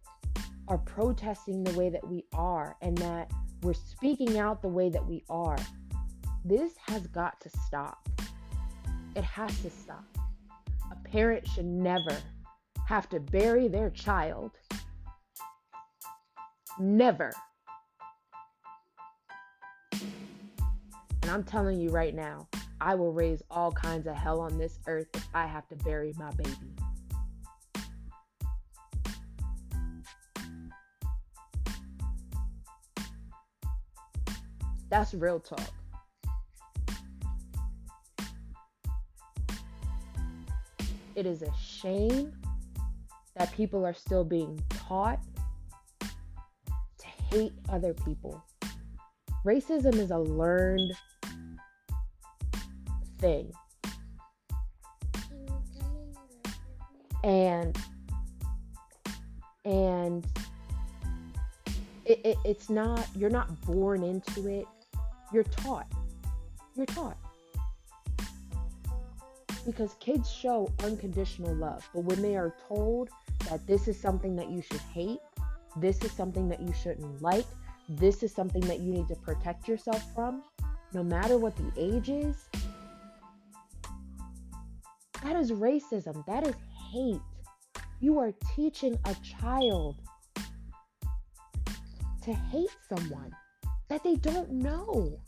are 0.68 0.78
protesting 0.78 1.64
the 1.64 1.76
way 1.76 1.90
that 1.90 2.06
we 2.06 2.24
are 2.32 2.76
and 2.80 2.96
that 2.98 3.28
we're 3.62 3.72
speaking 3.74 4.38
out 4.38 4.62
the 4.62 4.68
way 4.68 4.88
that 4.88 5.04
we 5.04 5.24
are. 5.30 5.58
This 6.44 6.74
has 6.86 7.08
got 7.08 7.40
to 7.40 7.50
stop. 7.66 8.08
It 9.16 9.24
has 9.24 9.60
to 9.62 9.70
stop. 9.70 10.04
A 10.92 11.08
parent 11.08 11.46
should 11.48 11.66
never 11.66 12.16
have 12.92 13.08
to 13.08 13.18
bury 13.18 13.68
their 13.68 13.88
child. 13.88 14.50
Never. 16.78 17.32
And 19.92 21.30
I'm 21.30 21.42
telling 21.42 21.80
you 21.80 21.88
right 21.88 22.14
now, 22.14 22.48
I 22.82 22.94
will 22.94 23.14
raise 23.14 23.42
all 23.50 23.72
kinds 23.72 24.06
of 24.06 24.14
hell 24.14 24.40
on 24.40 24.58
this 24.58 24.78
earth 24.86 25.06
if 25.14 25.26
I 25.32 25.46
have 25.46 25.66
to 25.68 25.76
bury 25.76 26.12
my 26.18 26.30
baby. 26.32 26.52
That's 34.90 35.14
real 35.14 35.40
talk. 35.40 35.72
It 41.14 41.24
is 41.24 41.40
a 41.40 41.52
shame 41.58 42.34
that 43.36 43.52
people 43.52 43.84
are 43.84 43.94
still 43.94 44.24
being 44.24 44.62
taught 44.70 45.20
to 46.00 47.06
hate 47.30 47.52
other 47.68 47.94
people. 47.94 48.42
Racism 49.44 49.94
is 49.96 50.10
a 50.10 50.18
learned 50.18 50.92
thing. 53.18 53.52
And 57.24 57.76
and 59.64 60.26
it, 62.04 62.20
it, 62.24 62.38
it's 62.44 62.68
not 62.68 63.06
you're 63.14 63.30
not 63.30 63.60
born 63.62 64.02
into 64.02 64.48
it 64.48 64.66
you're 65.32 65.44
taught 65.44 65.86
you're 66.74 66.86
taught 66.86 67.16
because 69.64 69.94
kids 70.00 70.30
show 70.30 70.68
unconditional 70.82 71.54
love 71.54 71.88
but 71.94 72.00
when 72.00 72.20
they 72.20 72.36
are 72.36 72.54
told 72.68 73.08
that 73.52 73.66
this 73.66 73.86
is 73.86 74.00
something 74.00 74.34
that 74.36 74.50
you 74.50 74.62
should 74.62 74.80
hate 74.94 75.20
this 75.76 76.02
is 76.02 76.12
something 76.12 76.48
that 76.48 76.60
you 76.60 76.72
shouldn't 76.72 77.22
like 77.22 77.46
this 77.88 78.22
is 78.22 78.32
something 78.32 78.62
that 78.62 78.80
you 78.80 78.92
need 78.92 79.08
to 79.08 79.16
protect 79.16 79.68
yourself 79.68 80.02
from 80.14 80.42
no 80.92 81.02
matter 81.02 81.38
what 81.38 81.54
the 81.56 81.70
age 81.76 82.08
is 82.08 82.48
that 85.22 85.36
is 85.36 85.52
racism. 85.52 86.24
That 86.26 86.46
is 86.46 86.54
hate. 86.90 87.20
You 88.00 88.18
are 88.18 88.32
teaching 88.56 88.98
a 89.04 89.14
child 89.40 89.96
to 92.24 92.34
hate 92.34 92.76
someone 92.88 93.30
that 93.88 94.02
they 94.02 94.16
don't 94.16 94.50
know. 94.50 95.20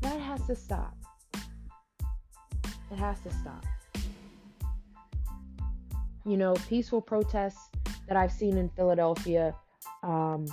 That 0.00 0.20
has 0.20 0.46
to 0.46 0.56
stop. 0.56 0.96
It 2.90 2.98
has 2.98 3.20
to 3.20 3.30
stop. 3.32 3.66
You 6.26 6.36
know, 6.36 6.54
peaceful 6.68 7.00
protests 7.00 7.70
that 8.08 8.16
I've 8.16 8.32
seen 8.32 8.58
in 8.58 8.68
Philadelphia, 8.70 9.54
um, 10.02 10.46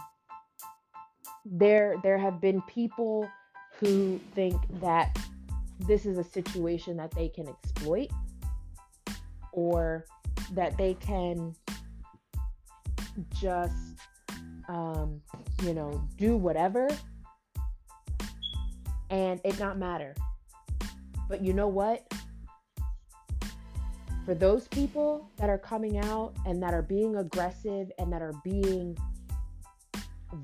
there 1.46 1.96
there 2.04 2.18
have 2.18 2.40
been 2.40 2.62
people 2.64 3.28
who 3.80 4.20
think 4.36 4.62
that 4.80 5.18
this 5.88 6.06
is 6.06 6.18
a 6.18 6.24
situation 6.24 6.96
that 6.98 7.12
they 7.12 7.28
can 7.28 7.48
exploit 7.50 8.10
or 9.52 10.06
that 10.54 10.78
they 10.78 10.94
can 10.96 11.56
just 13.34 13.74
um, 14.68 15.22
you 15.64 15.74
know 15.74 16.08
do 16.18 16.38
whatever 16.38 16.88
and 19.10 19.42
it 19.44 19.60
not 19.60 19.78
matter. 19.78 20.14
But 21.30 21.42
you 21.42 21.54
know 21.54 21.68
what 21.68 22.13
for 24.26 24.34
those 24.34 24.68
people 24.70 25.30
that 25.38 25.50
are 25.50 25.58
coming 25.58 25.98
out 25.98 26.34
and 26.46 26.62
that 26.64 26.74
are 26.74 26.82
being 26.82 27.18
aggressive 27.18 27.92
and 28.00 28.12
that 28.12 28.22
are 28.22 28.34
being 28.44 28.98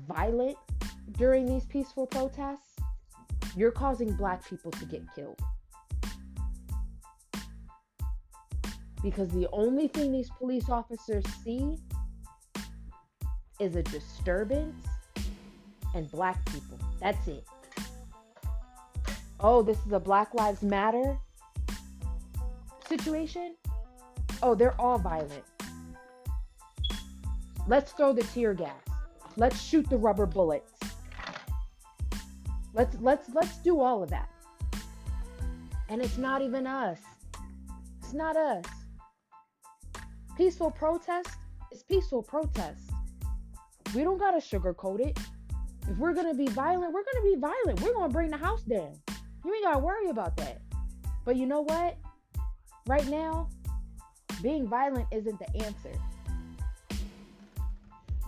violent 0.06 0.56
during 1.12 1.46
these 1.46 1.64
peaceful 1.66 2.06
protests 2.06 2.70
you're 3.56 3.70
causing 3.70 4.12
black 4.12 4.48
people 4.48 4.70
to 4.70 4.84
get 4.84 5.02
killed. 5.14 5.38
Because 9.02 9.28
the 9.28 9.48
only 9.52 9.88
thing 9.88 10.12
these 10.12 10.30
police 10.38 10.68
officers 10.68 11.24
see 11.42 11.76
is 13.58 13.76
a 13.76 13.82
disturbance 13.82 14.86
and 15.94 16.10
black 16.10 16.44
people. 16.46 16.78
That's 17.00 17.26
it. 17.26 17.44
Oh, 19.40 19.62
this 19.62 19.78
is 19.86 19.92
a 19.92 20.00
Black 20.00 20.34
Lives 20.34 20.62
Matter 20.62 21.18
situation? 22.86 23.54
Oh, 24.42 24.54
they're 24.54 24.78
all 24.80 24.98
violent. 24.98 25.44
Let's 27.68 27.92
throw 27.92 28.12
the 28.12 28.22
tear 28.22 28.54
gas. 28.54 28.72
Let's 29.36 29.60
shoot 29.60 29.88
the 29.88 29.96
rubber 29.96 30.26
bullets. 30.26 30.72
Let's 32.72 32.96
let's 33.00 33.28
let's 33.34 33.58
do 33.58 33.80
all 33.80 34.02
of 34.02 34.10
that. 34.10 34.28
And 35.88 36.00
it's 36.00 36.18
not 36.18 36.40
even 36.42 36.66
us. 36.66 36.98
It's 37.98 38.12
not 38.12 38.36
us. 38.36 38.64
peaceful 40.36 40.70
protest 40.70 41.28
is 41.72 41.82
peaceful 41.82 42.22
protest. 42.22 42.90
We 43.94 44.02
don't 44.02 44.18
gotta 44.18 44.38
sugarcoat 44.38 45.00
it. 45.00 45.18
If 45.88 45.96
we're 45.98 46.14
gonna 46.14 46.34
be 46.34 46.46
violent, 46.46 46.92
we're 46.92 47.04
gonna 47.12 47.24
be 47.24 47.36
violent. 47.40 47.80
We're 47.82 47.92
gonna 47.92 48.12
bring 48.12 48.30
the 48.30 48.36
house 48.36 48.62
down. 48.62 48.94
You 49.44 49.54
ain't 49.54 49.64
gotta 49.64 49.80
worry 49.80 50.08
about 50.08 50.36
that. 50.38 50.60
But 51.24 51.36
you 51.36 51.46
know 51.46 51.62
what? 51.62 51.98
Right 52.86 53.06
now, 53.08 53.48
being 54.42 54.66
violent 54.66 55.06
isn't 55.10 55.38
the 55.38 55.64
answer. 55.64 55.92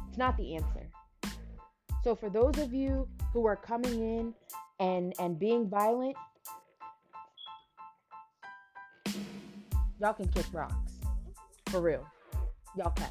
It's 0.08 0.18
not 0.18 0.36
the 0.36 0.56
answer. 0.56 0.88
So 2.04 2.14
for 2.14 2.28
those 2.28 2.58
of 2.58 2.74
you 2.74 3.08
who 3.32 3.46
are 3.46 3.56
coming 3.56 4.18
in 4.18 4.34
and 4.80 5.14
and 5.18 5.38
being 5.38 5.68
violent, 5.68 6.16
y'all 10.00 10.12
can 10.12 10.28
kick 10.28 10.46
rocks. 10.52 10.92
For 11.66 11.80
real. 11.80 12.06
Y'all 12.76 12.90
can. 12.90 13.08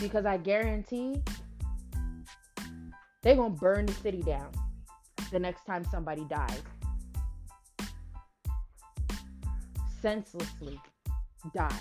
Because 0.00 0.24
I 0.24 0.38
guarantee 0.38 1.22
they're 3.22 3.36
going 3.36 3.52
to 3.52 3.60
burn 3.60 3.84
the 3.84 3.92
city 3.92 4.22
down 4.22 4.50
the 5.30 5.38
next 5.38 5.66
time 5.66 5.84
somebody 5.84 6.24
dies. 6.24 6.62
Senselessly 10.02 10.80
dies. 11.54 11.72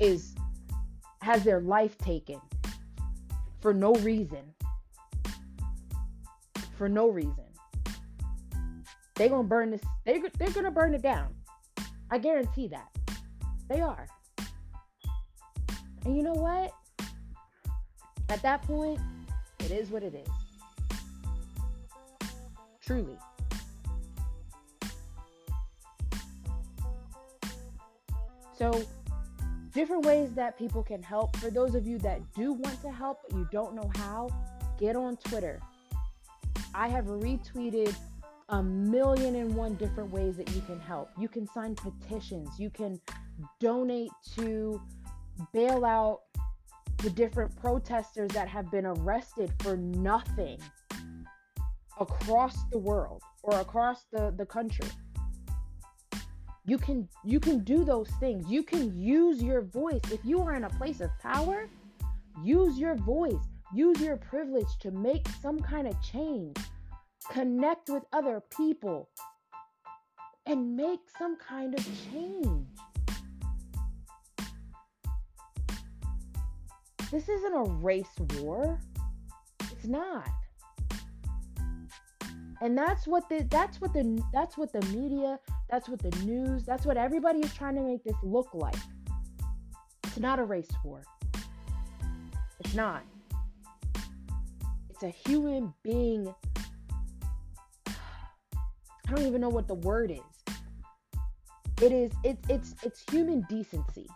Is 0.00 0.34
has 1.20 1.44
their 1.44 1.60
life 1.60 1.96
taken 1.98 2.40
for 3.60 3.72
no 3.72 3.94
reason. 3.94 4.42
For 6.76 6.88
no 6.88 7.08
reason. 7.08 7.44
They're 9.14 9.28
gonna 9.28 9.44
burn 9.44 9.70
this. 9.70 9.80
They 10.04 10.20
they're 10.38 10.50
gonna 10.50 10.70
burn 10.70 10.94
it 10.94 11.02
down. 11.02 11.34
I 12.10 12.18
guarantee 12.18 12.68
that. 12.68 12.88
They 13.68 13.80
are. 13.80 14.06
And 16.04 16.16
you 16.16 16.22
know 16.22 16.32
what? 16.34 16.72
At 18.28 18.42
that 18.42 18.62
point, 18.62 19.00
it 19.60 19.70
is 19.70 19.90
what 19.90 20.02
it 20.02 20.14
is. 20.14 20.28
Truly. 22.80 23.16
So, 28.62 28.80
different 29.74 30.06
ways 30.06 30.34
that 30.34 30.56
people 30.56 30.84
can 30.84 31.02
help. 31.02 31.36
For 31.38 31.50
those 31.50 31.74
of 31.74 31.84
you 31.84 31.98
that 31.98 32.20
do 32.32 32.52
want 32.52 32.80
to 32.82 32.92
help 32.92 33.18
but 33.28 33.36
you 33.36 33.48
don't 33.50 33.74
know 33.74 33.90
how, 33.96 34.28
get 34.78 34.94
on 34.94 35.16
Twitter. 35.16 35.60
I 36.72 36.86
have 36.86 37.06
retweeted 37.06 37.92
a 38.50 38.62
million 38.62 39.34
and 39.34 39.52
one 39.56 39.74
different 39.74 40.12
ways 40.12 40.36
that 40.36 40.48
you 40.54 40.60
can 40.60 40.78
help. 40.78 41.10
You 41.18 41.26
can 41.26 41.44
sign 41.48 41.74
petitions, 41.74 42.50
you 42.56 42.70
can 42.70 43.00
donate 43.58 44.12
to 44.36 44.80
bail 45.52 45.84
out 45.84 46.20
the 46.98 47.10
different 47.10 47.56
protesters 47.60 48.30
that 48.30 48.46
have 48.46 48.70
been 48.70 48.86
arrested 48.86 49.52
for 49.58 49.76
nothing 49.76 50.60
across 51.98 52.62
the 52.70 52.78
world 52.78 53.24
or 53.42 53.58
across 53.58 54.04
the, 54.12 54.32
the 54.38 54.46
country. 54.46 54.86
You 56.64 56.78
can 56.78 57.08
you 57.24 57.40
can 57.40 57.64
do 57.64 57.84
those 57.84 58.08
things. 58.20 58.50
You 58.50 58.62
can 58.62 58.96
use 58.96 59.42
your 59.42 59.62
voice. 59.62 60.00
If 60.10 60.24
you 60.24 60.40
are 60.42 60.54
in 60.54 60.64
a 60.64 60.70
place 60.70 61.00
of 61.00 61.10
power, 61.20 61.68
use 62.44 62.78
your 62.78 62.94
voice. 62.94 63.44
Use 63.74 64.00
your 64.00 64.16
privilege 64.16 64.78
to 64.80 64.90
make 64.90 65.26
some 65.40 65.58
kind 65.60 65.88
of 65.88 66.00
change 66.02 66.56
connect 67.30 67.88
with 67.88 68.02
other 68.12 68.42
people, 68.56 69.08
and 70.46 70.76
make 70.76 71.00
some 71.18 71.36
kind 71.36 71.74
of 71.74 71.86
change. 72.10 72.66
This 77.10 77.28
isn't 77.28 77.54
a 77.54 77.64
race 77.64 78.08
war. 78.38 78.80
It's 79.60 79.86
not. 79.86 80.28
And 82.60 82.78
that's 82.78 83.06
what 83.06 83.28
the 83.28 83.46
that's 83.50 83.80
what 83.80 83.92
the 83.92 84.22
that's 84.32 84.56
what 84.56 84.72
the 84.72 84.80
media, 84.86 85.38
that's 85.72 85.88
what 85.88 86.00
the 86.00 86.10
news, 86.26 86.64
that's 86.64 86.84
what 86.84 86.98
everybody 86.98 87.38
is 87.40 87.52
trying 87.54 87.74
to 87.76 87.80
make 87.80 88.04
this 88.04 88.14
look 88.22 88.50
like. 88.52 88.76
It's 90.04 90.18
not 90.18 90.38
a 90.38 90.44
race 90.44 90.68
war. 90.84 91.02
It's 92.60 92.74
not. 92.74 93.02
It's 94.90 95.02
a 95.02 95.08
human 95.08 95.72
being 95.82 96.32
I 97.86 99.14
don't 99.14 99.26
even 99.26 99.40
know 99.40 99.48
what 99.48 99.66
the 99.66 99.74
word 99.74 100.10
is. 100.10 100.54
It 101.80 101.90
is 101.90 102.12
it's 102.22 102.48
it's 102.50 102.74
it's 102.82 103.02
human 103.10 103.40
decency. 103.48 104.06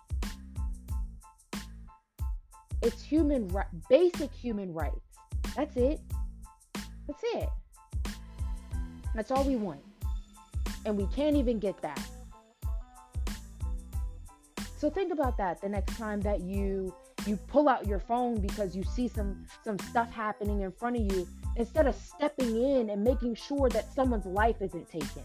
It's 2.82 3.02
human 3.02 3.48
right 3.48 3.66
basic 3.88 4.30
human 4.30 4.74
rights. 4.74 5.06
That's 5.56 5.74
it. 5.78 6.00
That's 7.06 7.22
it. 7.34 7.48
That's 9.14 9.30
all 9.30 9.42
we 9.42 9.56
want. 9.56 9.80
And 10.86 10.96
we 10.96 11.06
can't 11.08 11.36
even 11.36 11.58
get 11.58 11.82
that. 11.82 12.00
So 14.78 14.88
think 14.88 15.12
about 15.12 15.36
that 15.38 15.60
the 15.60 15.68
next 15.68 15.96
time 15.98 16.20
that 16.20 16.40
you 16.40 16.94
you 17.26 17.36
pull 17.48 17.68
out 17.68 17.88
your 17.88 17.98
phone 17.98 18.40
because 18.40 18.76
you 18.76 18.84
see 18.84 19.08
some 19.08 19.44
some 19.64 19.78
stuff 19.80 20.12
happening 20.12 20.60
in 20.60 20.70
front 20.70 20.96
of 20.96 21.02
you 21.12 21.26
instead 21.56 21.88
of 21.88 21.96
stepping 21.96 22.54
in 22.54 22.90
and 22.90 23.02
making 23.02 23.34
sure 23.34 23.68
that 23.70 23.92
someone's 23.92 24.26
life 24.26 24.62
isn't 24.62 24.88
taken. 24.88 25.24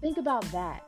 Think 0.00 0.18
about 0.18 0.44
that. 0.52 0.86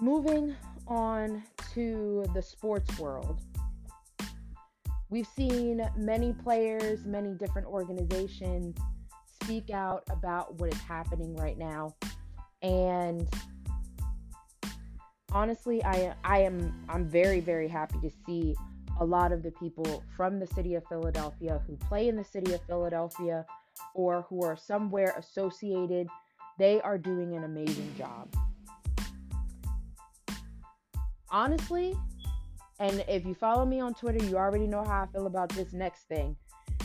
Moving 0.00 0.54
on 0.86 1.42
to 1.74 2.26
the 2.34 2.42
sports 2.42 2.98
world. 2.98 3.40
We've 5.10 5.26
seen 5.26 5.84
many 5.96 6.32
players, 6.32 7.04
many 7.04 7.34
different 7.34 7.66
organizations 7.66 8.76
speak 9.42 9.70
out 9.70 10.04
about 10.08 10.60
what 10.60 10.72
is 10.72 10.80
happening 10.80 11.34
right 11.34 11.58
now. 11.58 11.96
And 12.62 13.28
honestly, 15.32 15.82
I 15.84 16.14
I 16.22 16.42
am 16.42 16.84
I'm 16.88 17.08
very 17.08 17.40
very 17.40 17.66
happy 17.66 17.98
to 18.02 18.10
see 18.24 18.54
a 19.00 19.04
lot 19.04 19.32
of 19.32 19.42
the 19.42 19.50
people 19.52 20.04
from 20.16 20.38
the 20.38 20.46
city 20.46 20.74
of 20.76 20.84
Philadelphia 20.88 21.60
who 21.66 21.76
play 21.76 22.08
in 22.08 22.14
the 22.14 22.24
city 22.24 22.52
of 22.52 22.60
Philadelphia 22.66 23.44
or 23.94 24.22
who 24.28 24.44
are 24.44 24.56
somewhere 24.56 25.14
associated. 25.18 26.06
They 26.58 26.80
are 26.82 26.98
doing 26.98 27.34
an 27.34 27.42
amazing 27.42 27.92
job. 27.96 28.32
Honestly, 31.30 31.96
and 32.80 33.04
if 33.06 33.26
you 33.26 33.34
follow 33.34 33.66
me 33.66 33.78
on 33.78 33.92
Twitter, 33.92 34.24
you 34.24 34.38
already 34.38 34.66
know 34.66 34.82
how 34.82 35.02
I 35.02 35.06
feel 35.12 35.26
about 35.26 35.50
this 35.50 35.74
next 35.74 36.08
thing. 36.08 36.34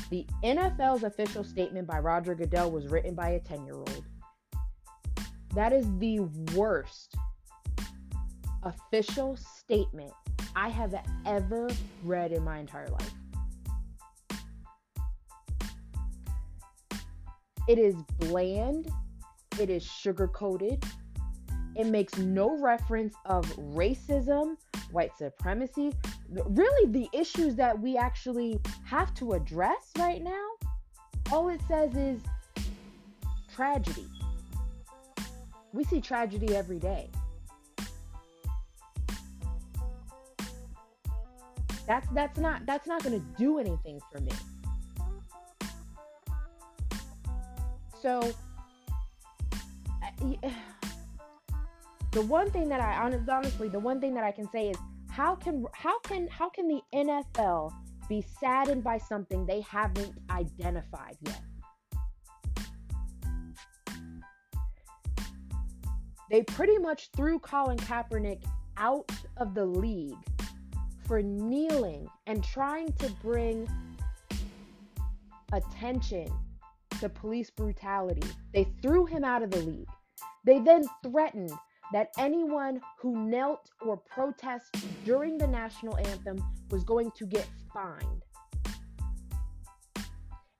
The 0.09 0.27
NFL's 0.43 1.03
official 1.03 1.43
statement 1.43 1.87
by 1.87 1.99
Roger 1.99 2.35
Goodell 2.35 2.69
was 2.69 2.87
written 2.87 3.15
by 3.15 3.29
a 3.29 3.39
10 3.39 3.65
year 3.65 3.75
old. 3.75 4.03
That 5.53 5.71
is 5.71 5.87
the 5.99 6.19
worst 6.53 7.15
official 8.63 9.37
statement 9.37 10.11
I 10.53 10.67
have 10.67 10.93
ever 11.25 11.69
read 12.03 12.33
in 12.33 12.43
my 12.43 12.59
entire 12.59 12.89
life. 12.89 13.13
It 17.69 17.79
is 17.79 17.95
bland, 18.19 18.91
it 19.59 19.69
is 19.69 19.83
sugar 19.83 20.27
coated, 20.27 20.83
it 21.75 21.87
makes 21.87 22.17
no 22.17 22.59
reference 22.59 23.15
of 23.25 23.45
racism, 23.57 24.55
white 24.95 25.15
supremacy, 25.17 25.93
really 26.29 26.91
the 26.91 27.09
issues 27.11 27.53
that 27.55 27.77
we 27.77 27.97
actually 27.97 28.59
have 28.85 29.13
to 29.15 29.33
address 29.33 29.91
right 29.99 30.23
now. 30.23 30.47
All 31.31 31.49
it 31.49 31.59
says 31.67 31.95
is 31.95 32.21
tragedy. 33.53 34.07
We 35.73 35.83
see 35.83 35.99
tragedy 35.99 36.55
every 36.55 36.79
day. 36.79 37.09
That's 41.85 42.07
that's 42.13 42.39
not 42.39 42.65
that's 42.65 42.87
not 42.87 43.03
going 43.03 43.19
to 43.19 43.25
do 43.37 43.59
anything 43.59 43.99
for 44.11 44.21
me. 44.21 44.31
So 48.01 48.33
the 52.15 52.21
one 52.21 52.49
thing 52.49 52.69
that 52.69 52.79
I 52.79 52.93
honestly 53.33 53.67
the 53.67 53.77
one 53.77 53.99
thing 53.99 54.13
that 54.13 54.23
I 54.23 54.31
can 54.31 54.49
say 54.49 54.69
is 54.69 54.77
how 55.11 55.35
can 55.35 55.65
how 55.73 55.99
can 55.99 56.29
how 56.29 56.49
can 56.49 56.65
the 56.65 56.81
NFL 56.93 57.73
be 58.07 58.23
saddened 58.39 58.85
by 58.85 58.97
something 58.97 59.45
they 59.45 59.59
haven't 59.59 60.13
identified 60.29 61.17
yet? 61.25 61.41
They 66.31 66.41
pretty 66.43 66.77
much 66.77 67.09
threw 67.17 67.37
Colin 67.37 67.77
Kaepernick 67.77 68.43
out 68.77 69.11
of 69.35 69.53
the 69.53 69.65
league 69.65 70.15
for 71.05 71.21
kneeling 71.21 72.07
and 72.27 72.41
trying 72.41 72.93
to 72.93 73.09
bring 73.21 73.67
attention 75.51 76.29
to 77.01 77.09
police 77.09 77.49
brutality. 77.49 78.25
They 78.53 78.63
threw 78.81 79.05
him 79.05 79.25
out 79.25 79.43
of 79.43 79.51
the 79.51 79.59
league. 79.59 79.89
They 80.45 80.59
then 80.59 80.85
threatened 81.03 81.51
that 81.93 82.09
anyone 82.17 82.81
who 82.99 83.27
knelt 83.27 83.69
or 83.81 83.97
protested 83.97 84.83
during 85.03 85.37
the 85.37 85.47
national 85.47 85.97
anthem 85.97 86.43
was 86.69 86.83
going 86.83 87.11
to 87.11 87.25
get 87.25 87.47
fined. 87.73 88.23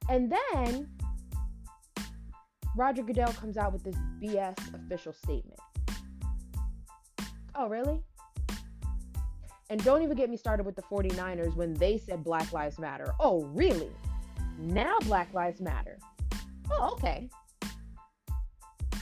And 0.09 0.31
then 0.31 0.87
Roger 2.75 3.03
Goodell 3.03 3.33
comes 3.33 3.57
out 3.57 3.73
with 3.73 3.83
this 3.83 3.95
BS 4.21 4.57
official 4.75 5.13
statement. 5.13 5.59
Oh, 7.55 7.67
really? 7.67 8.01
And 9.69 9.83
don't 9.83 10.03
even 10.03 10.15
get 10.15 10.29
me 10.29 10.37
started 10.37 10.65
with 10.65 10.75
the 10.75 10.83
49ers 10.83 11.55
when 11.55 11.73
they 11.73 11.97
said 11.97 12.23
Black 12.23 12.51
Lives 12.53 12.77
Matter. 12.77 13.13
Oh, 13.19 13.45
really? 13.45 13.89
Now 14.59 14.97
Black 15.05 15.33
Lives 15.33 15.59
Matter. 15.59 15.97
Oh, 16.69 16.91
okay. 16.93 17.29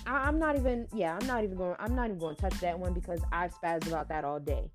I, 0.05 0.27
am 0.27 0.39
not 0.39 0.55
even, 0.55 0.87
yeah, 0.93 1.17
I'm 1.19 1.27
not 1.27 1.43
even 1.43 1.57
going, 1.57 1.75
I'm 1.79 1.95
not 1.95 2.07
even 2.07 2.19
going 2.19 2.35
to 2.35 2.41
touch 2.41 2.59
that 2.61 2.77
one 2.77 2.93
because 2.93 3.21
I've 3.31 3.53
spazzed 3.53 3.87
about 3.87 4.09
that 4.09 4.23
all 4.23 4.39
day. 4.39 4.69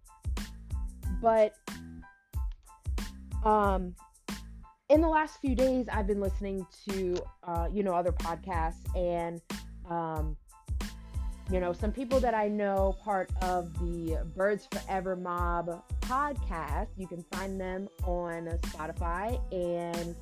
But, 1.21 1.55
um, 3.45 3.95
in 4.89 5.01
the 5.01 5.09
last 5.09 5.41
few 5.41 5.55
days, 5.55 5.87
I've 5.93 6.07
been 6.07 6.21
listening 6.21 6.67
to, 6.89 7.17
uh, 7.43 7.69
you 7.73 7.83
know, 7.83 7.93
other 7.93 8.13
podcasts 8.13 8.87
and, 8.97 9.41
um, 9.91 10.37
you 11.51 11.61
know, 11.61 11.73
some 11.73 11.93
people 11.93 12.21
that 12.21 12.35
I 12.35 12.49
know 12.49 12.97
part 13.03 13.31
of 13.43 13.73
the 13.79 14.19
Birds 14.37 14.69
Forever 14.71 15.17
Mob 15.17 15.83
podcast. 16.01 16.89
You 16.97 17.07
can 17.07 17.25
find 17.33 17.61
them 17.61 17.89
on 18.05 18.47
Spotify 18.63 19.41
and 19.53 20.15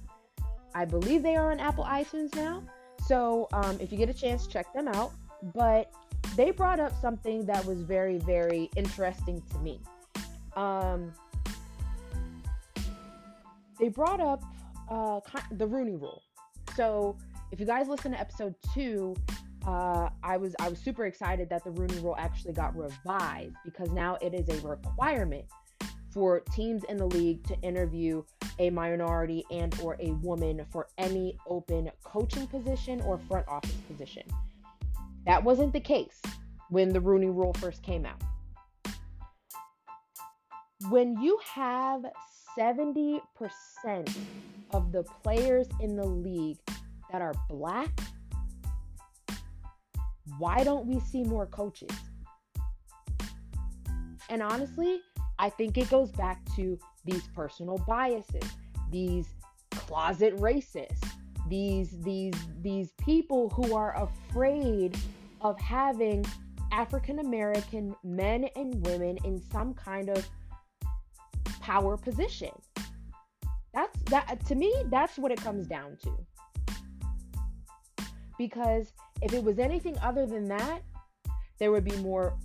I 0.74 0.84
believe 0.84 1.22
they 1.22 1.36
are 1.36 1.50
on 1.50 1.58
Apple 1.58 1.84
iTunes 1.84 2.34
now. 2.34 2.62
So 3.06 3.48
um, 3.52 3.78
if 3.80 3.92
you 3.92 3.98
get 3.98 4.08
a 4.08 4.14
chance, 4.14 4.46
check 4.46 4.72
them 4.72 4.88
out. 4.88 5.12
But 5.54 5.92
they 6.34 6.50
brought 6.50 6.80
up 6.80 6.92
something 7.00 7.46
that 7.46 7.64
was 7.64 7.82
very, 7.82 8.18
very 8.18 8.68
interesting 8.76 9.42
to 9.52 9.58
me. 9.58 9.80
Um, 10.56 11.12
they 13.78 13.88
brought 13.88 14.20
up 14.20 14.42
uh, 14.88 15.20
the 15.52 15.66
Rooney 15.66 15.96
Rule. 15.96 16.22
So 16.74 17.16
if 17.52 17.60
you 17.60 17.66
guys 17.66 17.88
listen 17.88 18.12
to 18.12 18.20
episode 18.20 18.54
two, 18.74 19.14
uh, 19.66 20.08
I 20.22 20.36
was 20.36 20.54
I 20.60 20.68
was 20.68 20.78
super 20.78 21.06
excited 21.06 21.48
that 21.50 21.64
the 21.64 21.70
Rooney 21.70 21.98
Rule 21.98 22.16
actually 22.18 22.52
got 22.52 22.76
revised 22.76 23.56
because 23.64 23.90
now 23.90 24.16
it 24.20 24.32
is 24.32 24.48
a 24.48 24.66
requirement 24.66 25.44
for 26.16 26.40
teams 26.40 26.82
in 26.84 26.96
the 26.96 27.04
league 27.04 27.46
to 27.46 27.60
interview 27.60 28.22
a 28.58 28.70
minority 28.70 29.44
and 29.50 29.78
or 29.82 29.98
a 30.00 30.12
woman 30.22 30.64
for 30.72 30.88
any 30.96 31.36
open 31.46 31.90
coaching 32.04 32.46
position 32.46 33.02
or 33.02 33.18
front 33.18 33.46
office 33.48 33.76
position. 33.86 34.22
That 35.26 35.44
wasn't 35.44 35.74
the 35.74 35.80
case 35.80 36.22
when 36.70 36.88
the 36.88 37.02
Rooney 37.02 37.26
Rule 37.26 37.52
first 37.60 37.82
came 37.82 38.06
out. 38.06 38.22
When 40.88 41.20
you 41.20 41.38
have 41.52 42.06
70% 42.58 43.20
of 44.72 44.92
the 44.92 45.02
players 45.22 45.66
in 45.80 45.96
the 45.96 46.06
league 46.06 46.56
that 47.12 47.20
are 47.20 47.34
black, 47.50 47.90
why 50.38 50.64
don't 50.64 50.86
we 50.86 50.98
see 51.00 51.24
more 51.24 51.44
coaches? 51.44 51.90
And 54.30 54.42
honestly, 54.42 55.02
I 55.38 55.50
think 55.50 55.76
it 55.76 55.90
goes 55.90 56.10
back 56.12 56.40
to 56.56 56.78
these 57.04 57.26
personal 57.28 57.78
biases, 57.86 58.50
these 58.90 59.28
closet 59.70 60.36
racists, 60.36 61.08
these 61.48 61.98
these 62.00 62.34
these 62.62 62.92
people 62.98 63.50
who 63.50 63.74
are 63.74 63.94
afraid 64.02 64.96
of 65.40 65.58
having 65.60 66.24
African 66.72 67.20
American 67.20 67.94
men 68.02 68.48
and 68.56 68.84
women 68.86 69.18
in 69.24 69.40
some 69.50 69.74
kind 69.74 70.08
of 70.08 70.26
power 71.60 71.96
position. 71.96 72.50
That's 73.74 73.98
that 74.10 74.44
to 74.46 74.54
me 74.54 74.72
that's 74.86 75.18
what 75.18 75.30
it 75.30 75.40
comes 75.40 75.66
down 75.66 75.98
to. 76.02 76.12
Because 78.38 78.92
if 79.22 79.32
it 79.32 79.42
was 79.42 79.58
anything 79.58 79.96
other 80.00 80.26
than 80.26 80.46
that, 80.48 80.80
there 81.58 81.70
would 81.70 81.84
be 81.84 81.96
more 81.96 82.36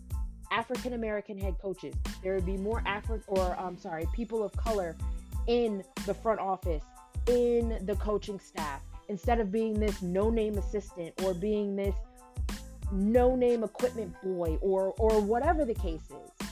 African 0.52 0.94
American 0.94 1.38
head 1.38 1.56
coaches. 1.62 1.96
There 2.22 2.36
would 2.36 2.46
be 2.46 2.58
more 2.58 2.84
Afro 2.86 3.22
or 3.28 3.58
I'm 3.58 3.78
sorry, 3.78 4.08
people 4.14 4.44
of 4.44 4.52
color 4.54 4.96
in 5.48 5.84
the 6.06 6.14
front 6.14 6.40
office, 6.40 6.84
in 7.28 7.80
the 7.86 7.96
coaching 7.96 8.40
staff, 8.40 8.82
instead 9.10 9.40
of 9.40 9.52
being 9.52 9.80
this 9.80 10.02
no-name 10.02 10.58
assistant 10.58 11.20
or 11.24 11.34
being 11.34 11.76
this 11.76 11.96
no-name 12.92 13.64
equipment 13.64 14.14
boy 14.22 14.58
or 14.62 14.94
or 14.98 15.22
whatever 15.22 15.66
the 15.66 15.74
case 15.74 16.04
is. 16.10 16.48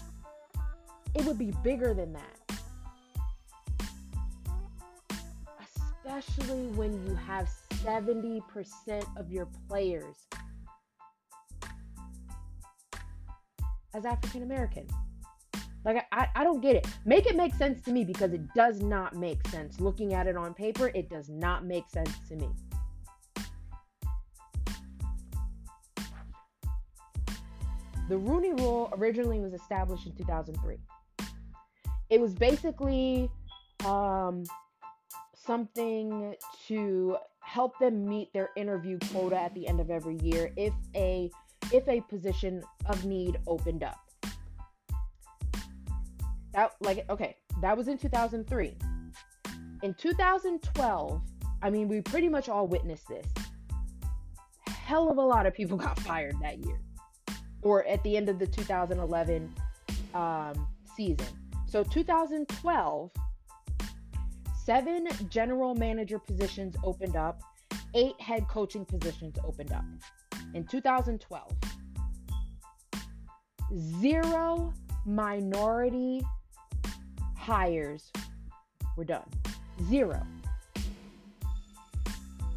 It 1.16 1.26
would 1.26 1.38
be 1.38 1.54
bigger 1.64 1.94
than 1.94 2.14
that. 2.14 2.36
Especially 6.06 6.68
when 6.76 7.06
you 7.06 7.16
have 7.16 7.50
70% 7.84 8.42
of 9.18 9.32
your 9.32 9.48
players 9.68 10.16
as 13.94 14.06
African 14.06 14.44
American. 14.44 14.88
Like, 15.86 16.06
I, 16.12 16.28
I 16.36 16.44
don't 16.44 16.62
get 16.62 16.76
it. 16.76 16.88
Make 17.06 17.26
it 17.26 17.36
make 17.36 17.54
sense 17.56 17.82
to 17.84 17.92
me 17.92 18.04
because 18.04 18.34
it 18.34 18.42
does 18.54 18.82
not 18.82 19.16
make 19.16 19.48
sense. 19.48 19.80
Looking 19.80 20.14
at 20.14 20.28
it 20.28 20.36
on 20.36 20.54
paper, 20.54 20.92
it 20.94 21.10
does 21.10 21.30
not 21.30 21.66
make 21.66 21.90
sense 21.90 22.12
to 22.28 22.36
me. 22.36 22.50
The 28.10 28.18
Rooney 28.18 28.54
Rule 28.54 28.92
originally 28.98 29.40
was 29.40 29.54
established 29.54 30.08
in 30.08 30.14
2003. 30.14 30.78
It 32.10 32.20
was 32.20 32.34
basically 32.34 33.30
um, 33.86 34.44
something 35.36 36.36
to 36.68 37.18
help 37.40 37.78
them 37.80 38.06
meet 38.06 38.34
their 38.34 38.50
interview 38.58 38.98
quota 39.12 39.40
at 39.40 39.54
the 39.54 39.68
end 39.68 39.80
of 39.80 39.90
every 39.90 40.18
year 40.22 40.52
if 40.58 40.74
a 40.96 41.32
if 41.72 41.88
a 41.88 42.02
position 42.02 42.64
of 42.86 43.06
need 43.06 43.40
opened 43.48 43.84
up. 43.84 44.00
That 46.54 46.72
like 46.82 47.06
okay, 47.10 47.36
that 47.62 47.78
was 47.78 47.88
in 47.88 47.98
2003. 47.98 48.76
In 49.82 49.94
2012, 49.94 51.22
I 51.62 51.70
mean, 51.70 51.88
we 51.88 52.02
pretty 52.02 52.28
much 52.28 52.50
all 52.50 52.68
witnessed 52.68 53.08
this. 53.08 53.26
Hell 54.68 55.10
of 55.10 55.18
a 55.18 55.22
lot 55.22 55.46
of 55.46 55.54
people 55.54 55.78
got 55.88 56.00
fired 56.00 56.36
that 56.42 56.60
year, 56.60 56.80
or 57.62 57.86
at 57.88 58.04
the 58.04 58.18
end 58.18 58.30
of 58.30 58.40
the 58.40 58.48
2011 58.48 59.54
um, 60.14 60.68
season. 60.96 61.28
So 61.68 61.84
2012, 61.84 63.12
seven 64.66 65.08
general 65.30 65.76
manager 65.76 66.18
positions 66.18 66.76
opened 66.84 67.16
up, 67.16 67.42
eight 67.94 68.20
head 68.20 68.48
coaching 68.48 68.86
positions 68.86 69.38
opened 69.46 69.72
up 69.72 69.86
in 70.54 70.66
2012. 70.66 71.54
Zero 74.02 74.74
minority 75.06 76.22
hires 77.38 78.12
were 78.98 79.06
done. 79.06 79.28
Zero. 79.90 80.26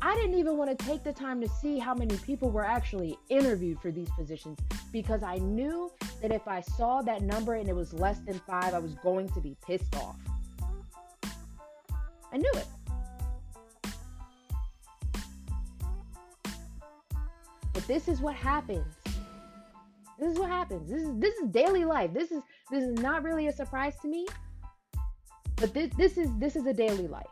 I 0.04 0.16
didn't 0.16 0.36
even 0.36 0.56
want 0.56 0.76
to 0.76 0.84
take 0.84 1.04
the 1.04 1.12
time 1.12 1.40
to 1.40 1.48
see 1.48 1.78
how 1.78 1.94
many 1.94 2.16
people 2.18 2.50
were 2.50 2.64
actually 2.64 3.16
interviewed 3.28 3.78
for 3.80 3.92
these 3.92 4.10
positions 4.10 4.58
because 4.92 5.22
I 5.22 5.36
knew 5.36 5.92
that 6.20 6.32
if 6.32 6.48
I 6.48 6.60
saw 6.60 7.02
that 7.02 7.22
number 7.22 7.54
and 7.54 7.68
it 7.68 7.74
was 7.74 7.92
less 7.92 8.18
than 8.20 8.40
five, 8.40 8.74
I 8.74 8.78
was 8.78 8.94
going 8.94 9.28
to 9.28 9.40
be 9.40 9.56
pissed 9.64 9.94
off. 9.96 10.16
I 12.32 12.38
knew 12.38 12.52
it. 12.54 12.66
But 17.82 17.88
this 17.88 18.06
is 18.06 18.20
what 18.20 18.36
happens. 18.36 18.94
This 20.16 20.32
is 20.32 20.38
what 20.38 20.48
happens. 20.48 20.88
This 20.88 21.02
is 21.02 21.18
this 21.18 21.34
is 21.34 21.48
daily 21.50 21.84
life. 21.84 22.14
This 22.14 22.30
is 22.30 22.40
this 22.70 22.84
is 22.84 23.00
not 23.00 23.24
really 23.24 23.48
a 23.48 23.52
surprise 23.52 23.98
to 24.02 24.08
me. 24.08 24.24
But 25.56 25.74
this 25.74 25.90
this 25.96 26.16
is 26.16 26.28
this 26.38 26.54
is 26.54 26.64
a 26.66 26.72
daily 26.72 27.08
life. 27.08 27.26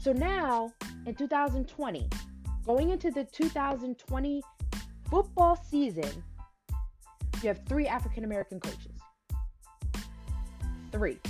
So 0.00 0.12
now 0.12 0.72
in 1.06 1.14
2020, 1.14 2.08
going 2.66 2.90
into 2.90 3.12
the 3.12 3.22
2020 3.24 4.42
football 5.08 5.54
season, 5.54 6.10
you 7.40 7.48
have 7.48 7.60
three 7.68 7.86
African 7.86 8.24
American 8.24 8.58
coaches. 8.58 8.98
Three. 10.90 11.20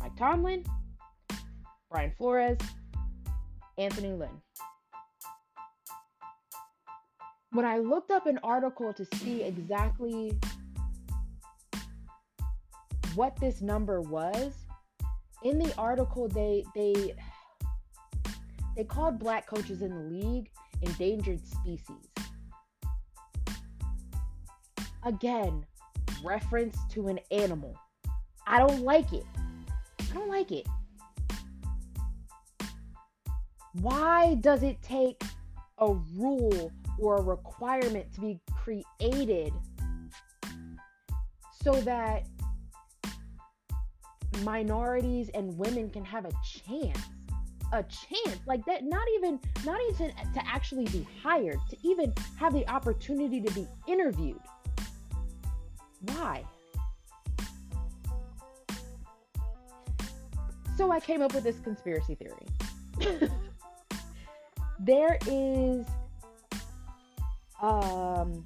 Mike 0.00 0.16
Tomlin, 0.16 0.64
Brian 1.88 2.12
Flores, 2.18 2.58
Anthony 3.78 4.12
Lynn 4.12 4.42
when 7.50 7.64
I 7.64 7.78
looked 7.78 8.10
up 8.10 8.26
an 8.26 8.38
article 8.42 8.92
to 8.92 9.04
see 9.16 9.42
exactly 9.42 10.38
what 13.14 13.36
this 13.40 13.60
number 13.60 14.00
was, 14.00 14.52
in 15.42 15.58
the 15.58 15.72
article 15.76 16.28
they 16.28 16.64
they 16.74 17.14
they 18.76 18.84
called 18.84 19.18
black 19.18 19.46
coaches 19.46 19.82
in 19.82 19.90
the 19.90 20.16
league 20.16 20.50
endangered 20.82 21.44
species. 21.46 22.10
Again, 25.04 25.64
reference 26.22 26.76
to 26.90 27.08
an 27.08 27.18
animal. 27.30 27.74
I 28.46 28.58
don't 28.58 28.82
like 28.82 29.12
it. 29.12 29.24
I 30.00 30.14
don't 30.14 30.28
like 30.28 30.52
it. 30.52 30.66
Why 33.80 34.34
does 34.36 34.62
it 34.62 34.80
take 34.82 35.22
a 35.78 35.92
rule 36.16 36.72
or 36.98 37.16
a 37.16 37.22
requirement 37.22 38.12
to 38.14 38.20
be 38.20 38.40
created 38.54 39.52
so 41.62 41.72
that 41.82 42.26
minorities 44.42 45.30
and 45.34 45.56
women 45.58 45.90
can 45.90 46.04
have 46.04 46.24
a 46.24 46.32
chance? 46.44 46.98
a 47.72 47.82
chance 47.82 48.40
like 48.46 48.64
that 48.64 48.84
not 48.84 49.06
even 49.14 49.38
not 49.64 49.78
even 49.90 50.10
to 50.32 50.46
actually 50.46 50.86
be 50.86 51.06
hired 51.22 51.58
to 51.68 51.76
even 51.82 52.12
have 52.38 52.52
the 52.54 52.66
opportunity 52.68 53.40
to 53.40 53.52
be 53.52 53.66
interviewed 53.86 54.40
why 56.00 56.42
so 60.76 60.90
i 60.90 60.98
came 60.98 61.20
up 61.20 61.34
with 61.34 61.44
this 61.44 61.58
conspiracy 61.60 62.14
theory 62.14 63.20
there 64.80 65.18
is 65.26 65.84
um 67.60 68.44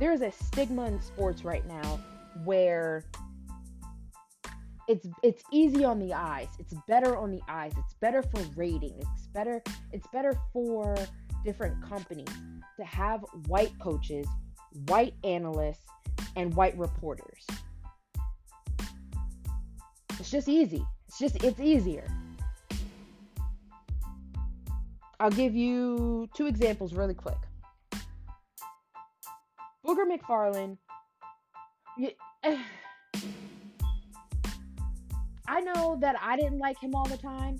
there's 0.00 0.22
a 0.22 0.30
stigma 0.30 0.86
in 0.86 1.00
sports 1.00 1.44
right 1.44 1.66
now 1.66 2.00
where 2.44 3.04
it's 4.86 5.06
it's 5.22 5.42
easy 5.52 5.84
on 5.84 5.98
the 5.98 6.14
eyes. 6.14 6.48
It's 6.58 6.74
better 6.86 7.16
on 7.16 7.30
the 7.30 7.42
eyes. 7.48 7.72
It's 7.76 7.94
better 7.94 8.22
for 8.22 8.40
rating 8.56 8.94
it's 8.98 9.26
better 9.34 9.62
it's 9.92 10.06
better 10.08 10.38
for 10.52 10.96
different 11.44 11.82
companies 11.86 12.28
to 12.78 12.84
have 12.84 13.24
white 13.46 13.72
coaches 13.78 14.26
white 14.86 15.14
analysts 15.24 15.84
and 16.36 16.54
white 16.54 16.76
reporters. 16.78 17.46
It's 20.18 20.30
just 20.30 20.48
easy. 20.48 20.84
It's 21.06 21.18
just 21.18 21.42
it's 21.44 21.60
easier. 21.60 22.06
I'll 25.20 25.30
give 25.30 25.54
you 25.54 26.28
two 26.34 26.46
examples 26.46 26.94
really 26.94 27.14
quick 27.14 27.47
booger 29.88 30.04
mcfarland 30.04 30.76
you, 31.96 32.10
I 35.48 35.60
know 35.60 35.96
that 36.00 36.14
I 36.20 36.36
didn't 36.36 36.58
like 36.58 36.78
him 36.78 36.94
all 36.94 37.06
the 37.06 37.16
time. 37.16 37.58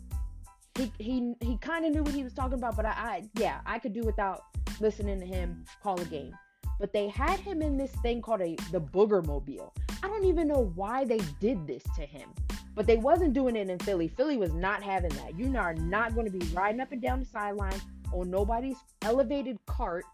He 0.76 0.92
he 0.98 1.34
he 1.40 1.56
kind 1.56 1.86
of 1.86 1.92
knew 1.92 2.02
what 2.02 2.14
he 2.14 2.22
was 2.22 2.34
talking 2.34 2.58
about, 2.58 2.76
but 2.76 2.84
I, 2.84 2.90
I 2.90 3.22
yeah, 3.34 3.60
I 3.66 3.78
could 3.78 3.94
do 3.94 4.02
without 4.02 4.44
listening 4.78 5.18
to 5.20 5.26
him 5.26 5.64
call 5.82 6.00
a 6.00 6.04
game. 6.04 6.36
But 6.78 6.92
they 6.92 7.08
had 7.08 7.40
him 7.40 7.62
in 7.62 7.76
this 7.76 7.90
thing 8.02 8.22
called 8.22 8.42
a 8.42 8.56
the 8.70 8.80
Booger 8.80 9.24
Mobile. 9.26 9.74
I 10.02 10.06
don't 10.06 10.26
even 10.26 10.46
know 10.46 10.70
why 10.76 11.04
they 11.04 11.20
did 11.40 11.66
this 11.66 11.82
to 11.96 12.02
him. 12.02 12.28
But 12.74 12.86
they 12.86 12.98
wasn't 12.98 13.32
doing 13.32 13.56
it 13.56 13.68
in 13.68 13.78
Philly. 13.80 14.06
Philly 14.06 14.36
was 14.36 14.52
not 14.52 14.84
having 14.84 15.10
that. 15.16 15.36
You 15.36 15.56
are 15.56 15.74
not 15.74 16.14
going 16.14 16.30
to 16.30 16.38
be 16.38 16.46
riding 16.54 16.80
up 16.80 16.92
and 16.92 17.02
down 17.02 17.18
the 17.18 17.26
sideline 17.26 17.80
on 18.12 18.30
nobody's 18.30 18.76
elevated 19.02 19.58
cart 19.66 20.04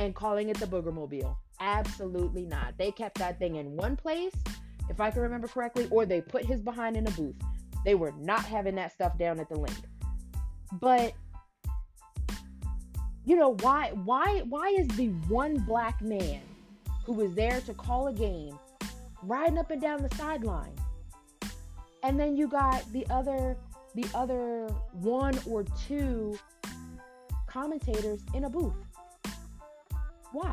and 0.00 0.14
calling 0.14 0.48
it 0.48 0.58
the 0.58 0.66
Booger 0.66 0.92
Mobile. 0.92 1.38
Absolutely 1.60 2.46
not. 2.46 2.72
They 2.78 2.90
kept 2.90 3.18
that 3.18 3.38
thing 3.38 3.56
in 3.56 3.76
one 3.76 3.96
place 3.96 4.32
if 4.88 4.98
I 4.98 5.10
can 5.10 5.20
remember 5.20 5.46
correctly, 5.46 5.86
or 5.90 6.06
they 6.06 6.22
put 6.22 6.44
his 6.44 6.62
behind 6.62 6.96
in 6.96 7.06
a 7.06 7.10
booth. 7.10 7.36
They 7.84 7.94
were 7.94 8.12
not 8.18 8.44
having 8.44 8.74
that 8.76 8.92
stuff 8.92 9.18
down 9.18 9.38
at 9.38 9.50
the 9.50 9.58
Linc. 9.58 9.76
But 10.80 11.12
you 13.26 13.36
know 13.36 13.56
why 13.60 13.90
why 14.04 14.40
why 14.48 14.70
is 14.70 14.88
the 14.88 15.08
one 15.28 15.58
black 15.58 16.00
man 16.00 16.40
who 17.04 17.12
was 17.12 17.34
there 17.34 17.60
to 17.60 17.74
call 17.74 18.08
a 18.08 18.12
game 18.12 18.58
riding 19.22 19.58
up 19.58 19.70
and 19.70 19.82
down 19.82 20.02
the 20.02 20.14
sideline? 20.16 20.74
And 22.02 22.18
then 22.18 22.38
you 22.38 22.48
got 22.48 22.90
the 22.92 23.06
other 23.10 23.58
the 23.94 24.06
other 24.14 24.68
one 24.92 25.38
or 25.46 25.64
two 25.86 26.38
commentators 27.46 28.20
in 28.32 28.44
a 28.44 28.50
booth. 28.50 28.74
Why? 30.32 30.52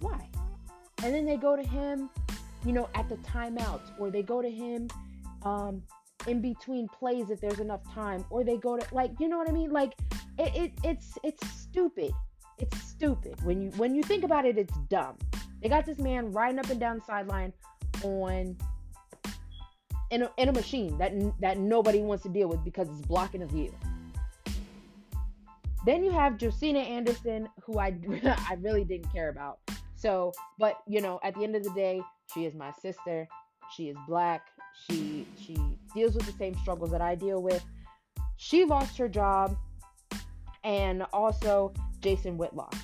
Why? 0.00 0.28
And 1.02 1.14
then 1.14 1.24
they 1.24 1.36
go 1.36 1.56
to 1.56 1.62
him, 1.62 2.10
you 2.64 2.72
know, 2.72 2.88
at 2.94 3.08
the 3.08 3.16
timeouts, 3.16 3.92
or 3.98 4.10
they 4.10 4.22
go 4.22 4.42
to 4.42 4.50
him 4.50 4.88
um, 5.44 5.82
in 6.26 6.40
between 6.40 6.88
plays 6.88 7.30
if 7.30 7.40
there's 7.40 7.60
enough 7.60 7.82
time, 7.92 8.24
or 8.30 8.44
they 8.44 8.56
go 8.56 8.76
to 8.76 8.94
like, 8.94 9.12
you 9.18 9.28
know 9.28 9.38
what 9.38 9.48
I 9.48 9.52
mean? 9.52 9.70
Like, 9.70 9.94
it, 10.38 10.54
it 10.54 10.72
it's 10.82 11.18
it's 11.22 11.46
stupid. 11.50 12.12
It's 12.58 12.80
stupid 12.82 13.42
when 13.44 13.60
you 13.60 13.70
when 13.72 13.94
you 13.94 14.02
think 14.02 14.24
about 14.24 14.44
it. 14.44 14.58
It's 14.58 14.76
dumb. 14.88 15.16
They 15.62 15.68
got 15.68 15.86
this 15.86 15.98
man 15.98 16.32
riding 16.32 16.58
up 16.58 16.68
and 16.70 16.80
down 16.80 16.98
the 16.98 17.04
sideline 17.04 17.52
on 18.02 18.56
in 20.10 20.22
a, 20.22 20.30
in 20.36 20.48
a 20.48 20.52
machine 20.52 20.96
that 20.98 21.12
that 21.40 21.58
nobody 21.58 22.00
wants 22.00 22.22
to 22.24 22.28
deal 22.28 22.48
with 22.48 22.62
because 22.64 22.88
it's 22.88 23.06
blocking 23.06 23.42
a 23.42 23.46
view. 23.46 23.72
Then 25.84 26.04
you 26.04 26.10
have 26.12 26.38
Josina 26.38 26.78
Anderson, 26.78 27.48
who 27.64 27.78
I 27.78 27.96
I 28.24 28.56
really 28.60 28.84
didn't 28.84 29.12
care 29.12 29.28
about. 29.28 29.58
So, 29.96 30.32
but 30.58 30.78
you 30.86 31.00
know, 31.00 31.20
at 31.22 31.34
the 31.34 31.44
end 31.44 31.56
of 31.56 31.64
the 31.64 31.72
day, 31.74 32.00
she 32.32 32.44
is 32.44 32.54
my 32.54 32.72
sister. 32.80 33.28
She 33.74 33.88
is 33.88 33.96
black. 34.08 34.48
She 34.86 35.26
she 35.44 35.56
deals 35.94 36.14
with 36.14 36.26
the 36.26 36.32
same 36.32 36.56
struggles 36.58 36.90
that 36.90 37.00
I 37.00 37.14
deal 37.14 37.42
with. 37.42 37.64
She 38.36 38.64
lost 38.64 38.96
her 38.98 39.08
job, 39.08 39.56
and 40.64 41.04
also 41.12 41.72
Jason 42.00 42.36
Whitlock. 42.36 42.74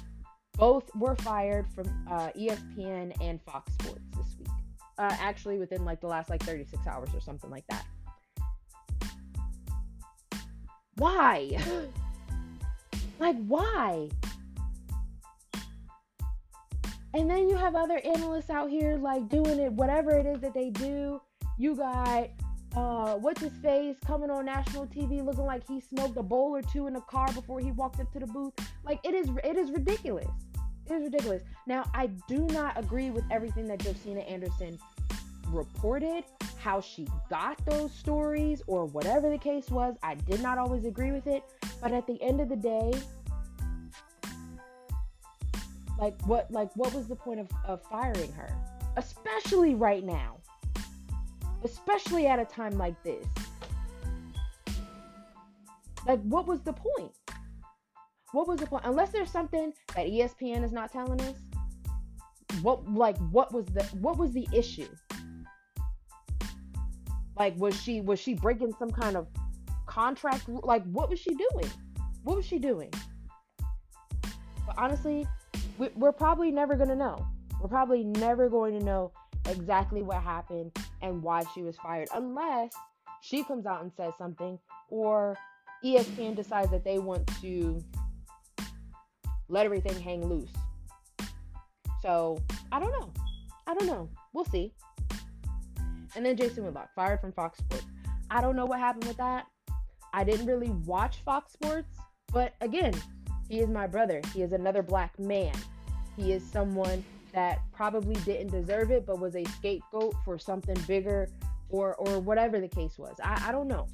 Both 0.55 0.91
were 0.97 1.15
fired 1.17 1.67
from 1.73 1.87
uh, 2.11 2.31
ESPN 2.37 3.13
and 3.21 3.41
Fox 3.43 3.73
Sports 3.75 4.03
this 4.17 4.37
week. 4.39 4.49
Uh, 4.99 5.15
actually, 5.21 5.59
within 5.59 5.85
like 5.85 6.01
the 6.01 6.09
last 6.09 6.31
like 6.31 6.43
36 6.43 6.85
hours 6.87 7.11
or 7.15 7.21
something 7.21 7.51
like 7.51 7.65
that. 7.69 7.85
Why? 10.97 11.57
like 13.19 13.37
why? 13.47 14.09
And 17.15 17.29
then 17.29 17.49
you 17.49 17.57
have 17.57 17.75
other 17.75 18.01
analysts 18.05 18.51
out 18.51 18.71
here 18.71 18.97
like 18.97 19.29
doing 19.29 19.59
it, 19.59 19.73
whatever 19.73 20.13
it 20.13 20.27
is 20.27 20.41
that 20.41 20.55
they 20.55 20.71
do. 20.71 21.21
You 21.59 21.75
got 21.75 22.31
uh, 22.77 23.15
what's 23.15 23.41
his 23.41 23.53
face 23.63 23.97
coming 24.07 24.31
on 24.31 24.45
national 24.45 24.87
TV 24.87 25.25
looking 25.25 25.47
like 25.47 25.67
he 25.67 25.81
smoked 25.81 26.17
a 26.17 26.23
bowl 26.23 26.55
or 26.55 26.63
two 26.63 26.87
in 26.87 26.97
a 26.97 27.01
car 27.01 27.27
before 27.33 27.61
he 27.61 27.73
walked 27.73 27.99
up 27.99 28.13
to 28.13 28.21
the 28.21 28.27
booth. 28.27 28.53
Like 28.85 29.01
it 29.05 29.15
is, 29.15 29.29
it 29.43 29.57
is 29.57 29.71
ridiculous. 29.71 30.29
It 30.87 30.93
is 30.93 31.03
ridiculous. 31.05 31.43
Now 31.67 31.91
I 31.95 32.09
do 32.29 32.47
not 32.49 32.79
agree 32.79 33.11
with 33.11 33.25
everything 33.31 33.67
that 33.67 33.83
Josina 33.83 34.21
Anderson 34.21 34.79
reported, 35.49 36.25
how 36.59 36.81
she 36.81 37.07
got 37.31 37.65
those 37.67 37.93
stories, 37.93 38.63
or 38.67 38.87
whatever 38.87 39.31
the 39.31 39.39
case 39.39 39.71
was. 39.71 39.97
I 40.03 40.15
did 40.15 40.43
not 40.43 40.59
always 40.59 40.85
agree 40.85 41.13
with 41.13 41.27
it, 41.27 41.43
but 41.81 41.93
at 41.93 42.07
the 42.07 42.21
end 42.23 42.41
of 42.41 42.49
the 42.49 42.57
day, 42.57 42.93
like 45.99 46.21
what 46.27 46.51
like 46.51 46.75
what 46.77 46.95
was 46.95 47.09
the 47.09 47.17
point 47.17 47.41
of, 47.41 47.49
of 47.65 47.83
firing 47.83 48.33
her? 48.33 48.49
Especially 48.97 49.75
right 49.75 50.05
now. 50.05 50.37
Especially 51.65 52.27
at 52.27 52.39
a 52.39 52.45
time 52.45 52.79
like 52.79 53.03
this. 53.03 53.27
Like 56.07 56.21
what 56.23 56.47
was 56.47 56.61
the 56.63 56.73
point? 56.73 57.13
What 58.33 58.47
was 58.47 58.61
the 58.61 58.67
point? 58.67 58.85
Unless 58.87 59.11
there's 59.11 59.31
something 59.31 59.73
that 59.97 60.07
ESPN 60.07 60.63
is 60.63 60.73
not 60.73 60.93
telling 60.93 61.21
us. 61.23 61.37
What 62.63 62.89
like 62.89 63.19
what 63.31 63.53
was 63.53 63.67
the 63.67 63.83
what 64.01 64.19
was 64.19 64.33
the 64.33 64.47
issue? 64.53 64.89
Like 67.39 67.57
was 67.57 67.81
she 67.81 68.01
was 68.01 68.19
she 68.19 68.35
breaking 68.35 68.75
some 68.79 68.91
kind 68.91 69.17
of 69.17 69.29
contract 69.87 70.49
like 70.49 70.85
what 70.85 71.09
was 71.09 71.19
she 71.19 71.35
doing? 71.35 71.71
What 72.25 72.37
was 72.37 72.45
she 72.45 72.59
doing? 72.59 72.93
But 74.67 74.77
honestly, 74.77 75.27
we're 75.95 76.13
probably 76.13 76.51
never 76.51 76.75
going 76.75 76.89
to 76.89 76.97
know. 76.97 77.27
We're 77.61 77.69
probably 77.69 78.05
never 78.05 78.49
going 78.49 78.79
to 78.79 78.85
know 78.85 79.13
exactly 79.49 80.03
what 80.03 80.23
happened 80.23 80.77
and 81.01 81.23
why 81.23 81.45
she 81.55 81.63
was 81.63 81.77
fired 81.77 82.09
unless 82.15 82.73
she 83.23 83.45
comes 83.45 83.67
out 83.67 83.83
and 83.83 83.93
says 83.97 84.13
something 84.19 84.59
or 84.91 85.37
ESPN 85.85 86.35
decides 86.35 86.71
that 86.71 86.85
they 86.85 86.99
want 86.99 87.27
to 87.41 87.83
let 89.49 89.65
everything 89.65 89.99
hang 90.01 90.27
loose. 90.27 90.51
So, 92.03 92.39
I 92.71 92.79
don't 92.79 92.93
know. 92.93 93.13
I 93.67 93.75
don't 93.75 93.87
know. 93.87 94.09
We'll 94.33 94.45
see. 94.45 94.73
And 96.17 96.25
then 96.25 96.37
Jason 96.37 96.65
Whitlock, 96.65 96.91
fired 96.95 97.21
from 97.21 97.33
Fox 97.33 97.59
Sports. 97.59 97.87
I 98.31 98.41
don't 98.41 98.57
know 98.57 98.67
what 98.67 98.79
happened 98.79 99.05
with 99.07 99.17
that. 99.19 99.47
I 100.13 100.25
didn't 100.25 100.47
really 100.47 100.71
watch 100.87 101.19
Fox 101.25 101.53
Sports, 101.53 101.97
but 102.33 102.55
again, 102.61 102.95
he 103.49 103.61
is 103.61 103.69
my 103.69 103.87
brother. 103.87 104.21
He 104.35 104.43
is 104.43 104.53
another 104.53 104.83
black 104.83 105.19
man. 105.19 105.55
He 106.17 106.33
is 106.33 106.43
someone 106.43 107.05
that 107.33 107.61
probably 107.73 108.15
didn't 108.25 108.51
deserve 108.51 108.91
it, 108.91 109.07
but 109.07 109.19
was 109.19 109.37
a 109.37 109.45
scapegoat 109.45 110.15
for 110.25 110.39
something 110.39 110.77
bigger 110.87 111.29
or 111.69 111.95
or 111.97 112.19
whatever 112.19 112.61
the 112.61 112.69
case 112.69 112.99
was. 112.99 113.15
I, 113.23 113.49
I 113.49 113.53
don't 113.53 113.69
know. 113.69 113.87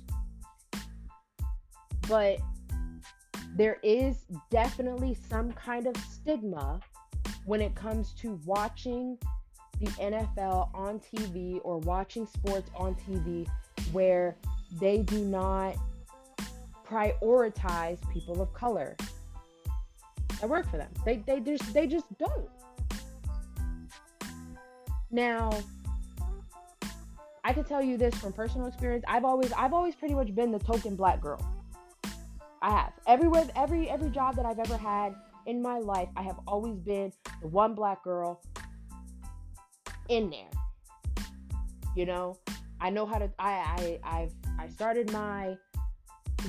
But 2.09 2.39
there 3.57 3.79
is 3.83 4.27
definitely 4.51 5.15
some 5.29 5.53
kind 5.53 5.87
of 5.87 5.97
stigma 5.97 6.81
when 7.45 7.61
it 7.61 7.75
comes 7.75 8.13
to 8.15 8.41
watching 8.45 9.19
the 9.81 9.87
NFL 9.87 10.71
on 10.75 11.01
TV 11.01 11.61
or 11.65 11.79
watching 11.79 12.27
sports 12.27 12.71
on 12.77 12.95
TV 12.95 13.49
where 13.93 14.37
they 14.81 14.99
do 14.99 15.25
not 15.25 15.77
prioritize 16.87 17.99
people 18.13 18.41
of 18.41 18.53
color 18.55 18.97
that 20.41 20.49
work 20.49 20.71
for 20.71 20.77
them. 20.77 20.91
They 21.05 21.17
they 21.27 21.41
just 21.41 21.73
they 21.73 21.87
just 21.87 22.07
don't. 22.19 22.49
Now, 25.11 25.51
I 27.45 27.53
can 27.53 27.65
tell 27.65 27.83
you 27.83 27.97
this 27.97 28.15
from 28.17 28.33
personal 28.33 28.67
experience. 28.67 29.05
I've 29.09 29.25
always 29.25 29.53
I've 29.53 29.73
always 29.73 29.95
pretty 29.95 30.15
much 30.15 30.35
been 30.35 30.51
the 30.51 30.59
token 30.59 30.97
black 30.97 31.21
girl. 31.21 31.41
I 32.61 32.71
have. 32.71 32.93
Everywhere 33.07 33.47
every 33.57 33.89
every 33.89 34.11
job 34.11 34.37
that 34.37 34.47
I've 34.47 34.59
ever 34.59 34.77
had 34.77 35.15
in 35.47 35.63
my 35.63 35.79
life, 35.79 36.09
I 36.17 36.23
have 36.23 36.41
always 36.47 36.79
been 36.79 37.13
the 37.41 37.49
one 37.49 37.75
black 37.75 38.03
girl 38.03 38.43
in 40.09 40.31
there. 40.31 40.51
You 41.97 42.07
know, 42.07 42.37
I 42.81 42.91
know 42.91 43.07
how 43.07 43.19
to 43.19 43.31
I 43.39 43.99
I 44.05 44.21
I've 44.21 44.33
I 44.59 44.69
started 44.69 45.13
my 45.13 45.57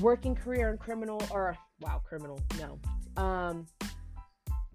working 0.02 0.36
career 0.36 0.70
in 0.70 0.78
criminal 0.78 1.22
or 1.32 1.56
wow, 1.80 2.02
criminal. 2.04 2.40
No. 2.58 2.80
Um 3.22 3.68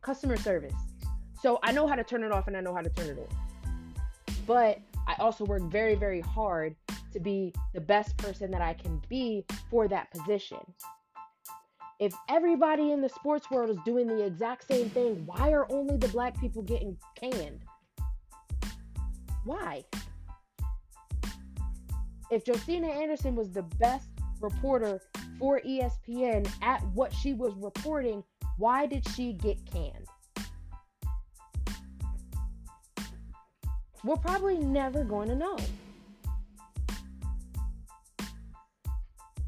customer 0.01 0.37
service. 0.37 0.75
So 1.41 1.59
I 1.63 1.73
know 1.73 1.87
how 1.87 1.95
to 1.95 2.05
turn 2.05 2.23
it 2.25 2.33
off 2.33 2.47
and 2.47 2.57
I 2.57 2.61
know 2.61 2.75
how 2.75 2.83
to 2.83 2.91
turn 2.91 3.09
it 3.09 3.19
on. 3.19 3.95
But 4.47 4.81
I 5.07 5.15
also 5.19 5.45
work 5.45 5.63
very 5.65 5.95
very 5.95 6.21
hard 6.21 6.77
to 7.13 7.21
be 7.21 7.53
the 7.75 7.81
best 7.81 8.17
person 8.17 8.51
that 8.53 8.63
I 8.63 8.75
can 8.75 9.03
be 9.09 9.45
for 9.69 9.89
that 9.89 10.11
position. 10.13 10.61
If 11.99 12.15
everybody 12.31 12.93
in 12.93 13.03
the 13.03 13.09
sports 13.11 13.51
world 13.51 13.69
is 13.69 13.77
doing 13.85 14.07
the 14.07 14.25
exact 14.25 14.67
same 14.67 14.89
thing, 14.89 15.23
why 15.27 15.53
are 15.53 15.71
only 15.71 15.99
the 15.99 16.09
black 16.09 16.41
people 16.41 16.63
getting 16.63 16.97
canned? 17.15 17.65
Why? 19.45 19.85
If 22.31 22.45
Josina 22.45 22.89
Anderson 22.89 23.35
was 23.35 23.51
the 23.51 23.63
best 23.63 24.09
reporter 24.41 25.01
for 25.39 25.61
ESPN 25.61 26.49
at 26.63 26.81
what 26.95 27.13
she 27.13 27.33
was 27.33 27.55
reporting, 27.57 28.23
why 28.59 28.87
did 28.87 29.09
she 29.11 29.33
get 29.33 29.59
canned? 29.67 30.07
We're 34.05 34.17
probably 34.17 34.59
never 34.59 35.05
going 35.05 35.29
to 35.29 35.35
know. 35.35 35.57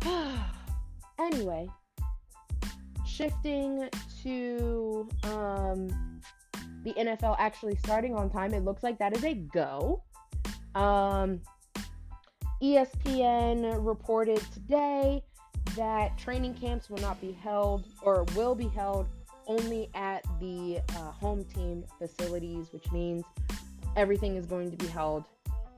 anyway, 1.19 1.69
shifting 3.07 3.89
to 4.23 5.09
um, 5.25 6.12
the 6.83 6.93
NFL 6.95 7.37
actually 7.39 7.77
starting 7.77 8.15
on 8.15 8.31
time, 8.31 8.55
it 8.55 8.65
looks 8.65 8.83
like 8.83 8.99
that 8.99 9.17
is 9.17 9.25
a 9.25 9.35
go. 9.35 10.03
Um, 10.75 11.41
ESPN 12.63 13.85
reported 13.85 14.41
today 14.53 15.23
that 15.77 16.17
training 16.19 16.55
camps 16.55 16.91
will 16.91 17.01
not 17.01 17.21
be 17.21 17.33
held 17.33 17.85
or 18.03 18.25
will 18.37 18.55
be 18.55 18.69
held 18.69 19.09
only 19.47 19.91
at 19.95 20.23
the 20.41 20.81
uh, 20.91 21.11
home 21.11 21.45
team 21.45 21.85
facilities, 21.99 22.73
which 22.73 22.91
means 22.93 23.25
everything 23.97 24.37
is 24.37 24.47
going 24.47 24.71
to 24.71 24.77
be 24.77 24.87
held 24.87 25.25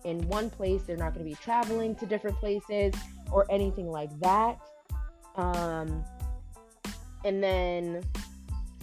in 0.04 0.26
one 0.28 0.50
place. 0.50 0.82
They're 0.82 0.96
not 0.96 1.14
going 1.14 1.24
to 1.24 1.30
be 1.30 1.36
traveling 1.42 1.94
to 1.96 2.06
different 2.06 2.36
places 2.38 2.94
or 3.32 3.46
anything 3.50 3.90
like 3.90 4.10
that. 4.20 4.58
Um, 5.36 6.04
and 7.24 7.42
then 7.42 8.04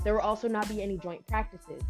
there 0.03 0.13
will 0.13 0.21
also 0.21 0.47
not 0.47 0.67
be 0.67 0.81
any 0.81 0.97
joint 0.97 1.25
practices. 1.27 1.81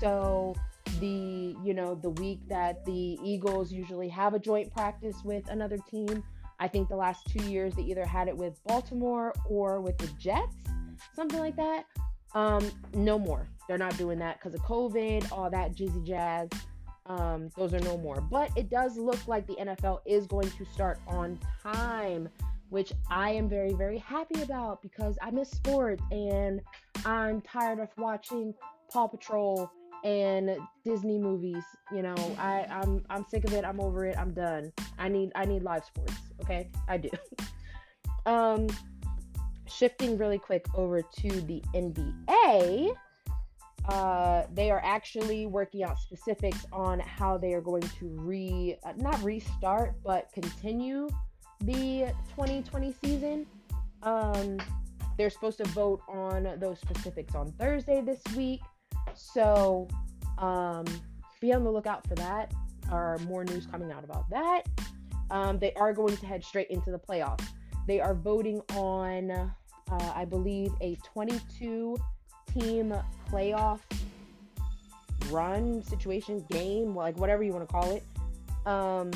So 0.00 0.54
the 1.00 1.56
you 1.62 1.74
know 1.74 1.94
the 1.94 2.10
week 2.10 2.40
that 2.48 2.84
the 2.84 3.18
Eagles 3.22 3.72
usually 3.72 4.08
have 4.08 4.34
a 4.34 4.38
joint 4.38 4.72
practice 4.72 5.16
with 5.24 5.48
another 5.48 5.78
team, 5.90 6.22
I 6.58 6.68
think 6.68 6.88
the 6.88 6.96
last 6.96 7.26
two 7.26 7.44
years 7.50 7.74
they 7.74 7.82
either 7.82 8.04
had 8.04 8.28
it 8.28 8.36
with 8.36 8.62
Baltimore 8.64 9.32
or 9.48 9.80
with 9.80 9.98
the 9.98 10.08
Jets, 10.18 10.56
something 11.14 11.38
like 11.38 11.56
that. 11.56 11.84
Um, 12.34 12.70
no 12.94 13.18
more. 13.18 13.48
They're 13.68 13.78
not 13.78 13.96
doing 13.96 14.18
that 14.18 14.38
because 14.38 14.54
of 14.54 14.60
COVID, 14.62 15.30
all 15.30 15.48
that 15.50 15.74
jizzy 15.74 16.04
jazz. 16.04 16.48
Um, 17.06 17.50
those 17.56 17.72
are 17.74 17.80
no 17.80 17.96
more. 17.96 18.20
But 18.20 18.50
it 18.56 18.70
does 18.70 18.96
look 18.96 19.28
like 19.28 19.46
the 19.46 19.54
NFL 19.54 20.00
is 20.04 20.26
going 20.26 20.50
to 20.50 20.64
start 20.64 20.98
on 21.06 21.38
time 21.62 22.28
which 22.74 22.92
I 23.08 23.30
am 23.30 23.48
very, 23.48 23.72
very 23.72 23.98
happy 23.98 24.42
about 24.42 24.82
because 24.82 25.16
I 25.22 25.30
miss 25.30 25.48
sports 25.48 26.02
and 26.10 26.60
I'm 27.04 27.40
tired 27.40 27.78
of 27.78 27.88
watching 27.96 28.52
Paw 28.92 29.06
Patrol 29.06 29.70
and 30.04 30.58
Disney 30.84 31.18
movies. 31.18 31.64
You 31.92 32.02
know, 32.02 32.14
I, 32.38 32.66
I'm 32.70 33.04
I'm 33.10 33.24
sick 33.26 33.44
of 33.44 33.52
it. 33.54 33.64
I'm 33.64 33.80
over 33.80 34.04
it. 34.04 34.16
I'm 34.16 34.32
done. 34.32 34.72
I 34.98 35.08
need 35.08 35.32
I 35.34 35.44
need 35.46 35.62
live 35.62 35.84
sports. 35.84 36.14
Okay, 36.42 36.68
I 36.86 36.98
do. 36.98 37.08
um, 38.26 38.68
shifting 39.66 40.16
really 40.16 40.38
quick 40.38 40.66
over 40.74 41.02
to 41.02 41.28
the 41.42 41.62
NBA. 41.74 42.94
Uh, 43.88 44.44
they 44.54 44.70
are 44.70 44.80
actually 44.82 45.46
working 45.46 45.82
out 45.82 45.98
specifics 45.98 46.64
on 46.72 47.00
how 47.00 47.36
they 47.36 47.52
are 47.52 47.60
going 47.60 47.82
to 47.82 48.08
re 48.20 48.76
uh, 48.84 48.92
not 48.96 49.22
restart 49.22 49.94
but 50.02 50.30
continue 50.32 51.08
the 51.60 52.12
2020 52.30 52.94
season. 53.02 53.46
Um, 54.02 54.58
they're 55.16 55.30
supposed 55.30 55.58
to 55.58 55.68
vote 55.68 56.00
on 56.08 56.58
those 56.58 56.80
specifics 56.80 57.34
on 57.34 57.52
Thursday 57.52 58.00
this 58.00 58.20
week. 58.34 58.60
So 59.14 59.88
um, 60.38 60.84
be 61.40 61.52
on 61.52 61.64
the 61.64 61.70
lookout 61.70 62.06
for 62.06 62.14
that. 62.16 62.52
Or 62.92 63.18
more 63.26 63.44
news 63.44 63.66
coming 63.66 63.90
out 63.90 64.04
about 64.04 64.28
that. 64.30 64.62
Um, 65.30 65.58
they 65.58 65.72
are 65.74 65.92
going 65.92 66.16
to 66.16 66.26
head 66.26 66.44
straight 66.44 66.68
into 66.68 66.90
the 66.90 66.98
playoffs. 66.98 67.46
They 67.86 68.00
are 68.00 68.14
voting 68.14 68.60
on, 68.74 69.30
uh, 69.30 70.12
I 70.14 70.24
believe, 70.26 70.72
a 70.80 70.96
22 71.12 71.96
team 72.52 72.94
playoff 73.30 73.80
run 75.30 75.82
situation 75.82 76.44
game, 76.50 76.94
like 76.94 77.16
whatever 77.18 77.42
you 77.42 77.52
want 77.52 77.66
to 77.66 77.72
call 77.72 77.90
it. 77.90 78.04
Um, 78.66 79.10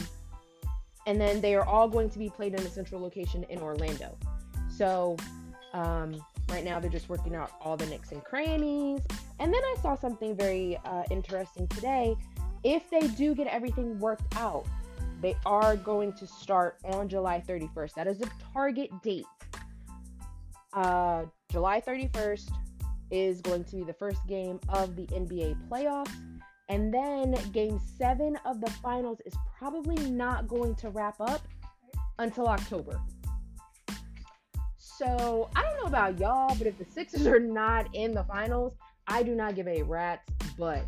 and 1.07 1.21
then 1.21 1.41
they 1.41 1.55
are 1.55 1.65
all 1.65 1.89
going 1.89 2.11
to 2.11 2.19
be 2.19 2.29
played 2.29 2.55
in 2.55 2.61
a 2.61 2.71
central 2.71 3.01
location 3.01 3.45
in 3.49 3.61
Orlando. 3.61 4.17
So 4.75 5.17
um, 5.73 6.23
right 6.51 6.65
now 6.65 6.81
they're 6.81 6.91
just 6.91 7.09
working 7.09 7.35
out 7.35 7.53
all 7.61 7.77
the 7.77 7.87
nicks 7.87 8.13
and 8.13 8.23
crannies. 8.25 9.01
And 9.41 9.53
then 9.53 9.63
I 9.63 9.77
saw 9.81 9.97
something 9.97 10.37
very 10.37 10.79
uh, 10.85 11.05
interesting 11.11 11.69
today. 11.69 12.17
If 12.65 12.91
they 12.91 13.07
do 13.09 13.35
get 13.35 13.47
everything 13.47 13.99
worked 14.01 14.37
out, 14.37 14.67
they 15.21 15.37
are 15.47 15.77
going 15.77 16.13
to 16.15 16.27
start 16.27 16.77
on 16.85 17.09
July 17.09 17.43
31st. 17.47 17.95
That 17.95 18.07
is 18.07 18.19
the 18.19 18.31
target 18.53 18.91
date. 19.03 19.27
Uh, 20.73 21.25
July 21.51 21.81
31st 21.81 22.51
is 23.11 23.41
going 23.41 23.65
to 23.65 23.77
be 23.77 23.85
the 23.85 23.93
first 23.93 24.27
game 24.27 24.61
of 24.69 24.97
the 24.97 25.07
NBA 25.07 25.69
playoffs. 25.69 26.13
And 26.69 26.93
then 26.93 27.35
game 27.53 27.81
seven 27.97 28.39
of 28.45 28.61
the 28.61 28.71
finals 28.71 29.21
is 29.25 29.35
probably 29.57 29.97
not 30.11 30.47
going 30.47 30.75
to 30.77 30.91
wrap 30.91 31.21
up 31.21 31.47
until 32.19 32.47
October. 32.47 33.01
So 34.77 35.49
I 35.55 35.63
don't 35.63 35.77
know 35.81 35.87
about 35.87 36.19
y'all, 36.19 36.55
but 36.57 36.67
if 36.67 36.77
the 36.77 36.85
Sixers 36.85 37.27
are 37.27 37.39
not 37.39 37.89
in 37.95 38.13
the 38.13 38.25
finals, 38.25 38.75
I 39.09 39.23
do 39.23 39.35
not 39.35 39.55
give 39.57 39.67
a 39.67 39.83
rat's 39.83 40.23
butt 40.59 40.85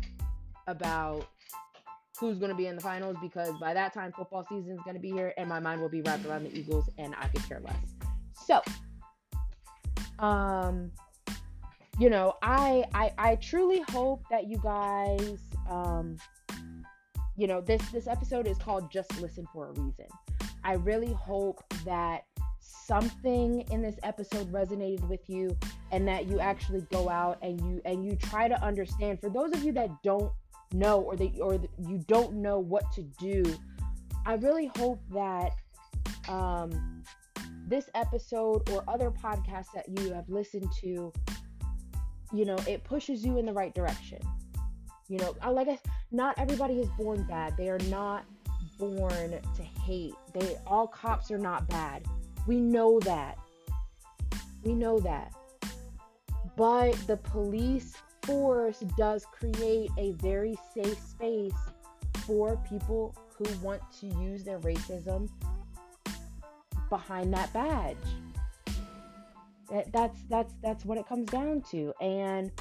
about 0.67 1.25
who's 2.19 2.37
going 2.37 2.51
to 2.51 2.55
be 2.55 2.67
in 2.67 2.75
the 2.75 2.81
finals 2.81 3.17
because 3.19 3.51
by 3.59 3.73
that 3.73 3.93
time 3.93 4.11
football 4.11 4.45
season 4.47 4.73
is 4.73 4.79
going 4.85 4.95
to 4.95 5.01
be 5.01 5.11
here 5.11 5.33
and 5.37 5.49
my 5.49 5.59
mind 5.59 5.81
will 5.81 5.89
be 5.89 6.01
wrapped 6.01 6.25
around 6.25 6.43
the 6.43 6.57
Eagles 6.57 6.87
and 6.99 7.15
I 7.19 7.27
could 7.27 7.43
care 7.49 7.59
less. 7.59 7.75
So, 8.31 8.61
um, 10.19 10.91
you 11.99 12.11
know, 12.11 12.35
I 12.43 12.85
I 12.93 13.11
I 13.17 13.35
truly 13.37 13.83
hope 13.89 14.23
that 14.29 14.47
you 14.47 14.59
guys 14.63 15.39
um, 15.67 16.17
you 17.35 17.47
know, 17.47 17.59
this 17.59 17.81
this 17.89 18.07
episode 18.07 18.45
is 18.45 18.57
called 18.59 18.91
Just 18.91 19.19
Listen 19.19 19.47
for 19.51 19.69
a 19.69 19.71
Reason. 19.71 20.05
I 20.63 20.73
really 20.73 21.13
hope 21.13 21.63
that 21.85 22.25
something 22.59 23.61
in 23.71 23.81
this 23.81 23.95
episode 24.03 24.51
resonated 24.51 25.07
with 25.07 25.27
you 25.27 25.57
and 25.91 26.07
that 26.07 26.27
you 26.27 26.39
actually 26.39 26.81
go 26.91 27.09
out 27.09 27.37
and 27.41 27.59
you 27.61 27.81
and 27.85 28.05
you 28.05 28.15
try 28.15 28.47
to 28.47 28.63
understand 28.63 29.19
for 29.19 29.29
those 29.29 29.51
of 29.53 29.63
you 29.63 29.71
that 29.71 29.89
don't 30.03 30.31
know 30.73 31.01
or 31.01 31.15
that 31.15 31.31
or 31.39 31.59
you 31.87 31.97
don't 32.07 32.33
know 32.33 32.59
what 32.59 32.89
to 32.91 33.03
do 33.19 33.43
i 34.25 34.33
really 34.35 34.71
hope 34.77 35.01
that 35.11 35.51
um, 36.29 37.03
this 37.67 37.89
episode 37.95 38.69
or 38.69 38.83
other 38.87 39.11
podcasts 39.11 39.71
that 39.73 39.85
you 39.99 40.13
have 40.13 40.27
listened 40.29 40.71
to 40.79 41.11
you 42.33 42.45
know 42.45 42.57
it 42.67 42.83
pushes 42.83 43.25
you 43.25 43.37
in 43.37 43.45
the 43.45 43.53
right 43.53 43.73
direction 43.75 44.19
you 45.11 45.17
know, 45.17 45.35
like 45.51 45.67
I, 45.67 45.77
not 46.13 46.39
everybody 46.39 46.75
is 46.75 46.87
born 46.97 47.23
bad. 47.23 47.57
They 47.57 47.67
are 47.67 47.79
not 47.89 48.23
born 48.79 49.31
to 49.31 49.61
hate. 49.61 50.13
They 50.33 50.55
all 50.65 50.87
cops 50.87 51.29
are 51.31 51.37
not 51.37 51.67
bad. 51.67 52.05
We 52.47 52.61
know 52.61 52.97
that. 53.01 53.37
We 54.63 54.73
know 54.73 55.01
that. 55.01 55.33
But 56.55 56.93
the 57.07 57.17
police 57.17 57.95
force 58.23 58.79
does 58.97 59.25
create 59.25 59.89
a 59.97 60.11
very 60.13 60.57
safe 60.73 60.99
space 60.99 61.53
for 62.25 62.57
people 62.69 63.15
who 63.37 63.45
want 63.59 63.81
to 63.99 64.07
use 64.07 64.43
their 64.43 64.59
racism 64.59 65.29
behind 66.89 67.33
that 67.33 67.51
badge. 67.53 67.97
That, 69.71 69.91
that's 69.93 70.19
that's 70.29 70.53
that's 70.61 70.85
what 70.85 70.97
it 70.97 71.07
comes 71.07 71.29
down 71.29 71.61
to. 71.71 71.93
And 72.01 72.51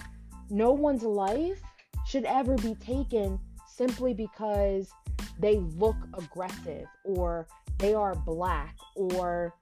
no 0.48 0.72
one's 0.72 1.02
life 1.02 1.60
should 2.06 2.24
ever 2.24 2.56
be 2.56 2.74
taken 2.76 3.38
simply 3.66 4.14
because 4.14 4.90
they 5.38 5.56
look 5.76 5.96
aggressive 6.14 6.86
or 7.04 7.46
they 7.78 7.94
are 7.94 8.14
black 8.14 8.76
or 8.94 9.54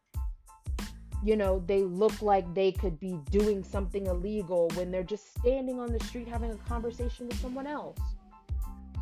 you 1.24 1.36
know 1.36 1.62
they 1.66 1.82
look 1.82 2.22
like 2.22 2.52
they 2.54 2.72
could 2.72 2.98
be 3.00 3.18
doing 3.30 3.62
something 3.64 4.06
illegal 4.06 4.70
when 4.74 4.90
they're 4.90 5.02
just 5.02 5.36
standing 5.38 5.80
on 5.80 5.92
the 5.92 6.02
street 6.04 6.28
having 6.28 6.50
a 6.50 6.56
conversation 6.68 7.26
with 7.28 7.40
someone 7.40 7.66
else. 7.66 7.98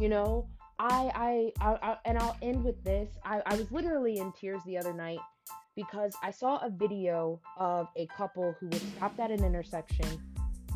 You 0.00 0.08
know 0.08 0.48
i 0.78 1.10
i, 1.14 1.66
I, 1.66 1.90
I 1.90 1.96
and 2.04 2.18
i'll 2.18 2.36
end 2.42 2.64
with 2.64 2.82
this. 2.84 3.08
I, 3.24 3.42
I 3.46 3.56
was 3.56 3.70
literally 3.72 4.18
in 4.18 4.32
tears 4.32 4.60
the 4.66 4.76
other 4.78 4.92
night 4.92 5.20
because 5.74 6.14
i 6.22 6.30
saw 6.30 6.58
a 6.58 6.70
video 6.70 7.40
of 7.58 7.88
a 7.96 8.06
couple 8.06 8.54
who 8.60 8.68
was 8.68 8.82
stopped 8.96 9.20
at 9.20 9.30
an 9.30 9.44
intersection. 9.44 10.06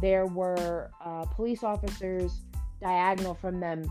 There 0.01 0.26
were 0.26 0.91
uh, 1.05 1.26
police 1.26 1.62
officers 1.62 2.43
diagonal 2.80 3.34
from 3.34 3.61
them 3.61 3.84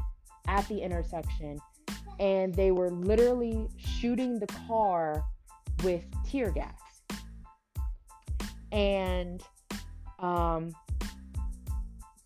at 0.48 0.68
the 0.68 0.80
intersection 0.82 1.60
and 2.20 2.54
they 2.54 2.72
were 2.72 2.90
literally 2.90 3.68
shooting 3.78 4.40
the 4.40 4.48
car 4.68 5.24
with 5.84 6.04
tear 6.28 6.52
gas. 6.52 6.89
And 8.72 9.44
um, 10.20 10.74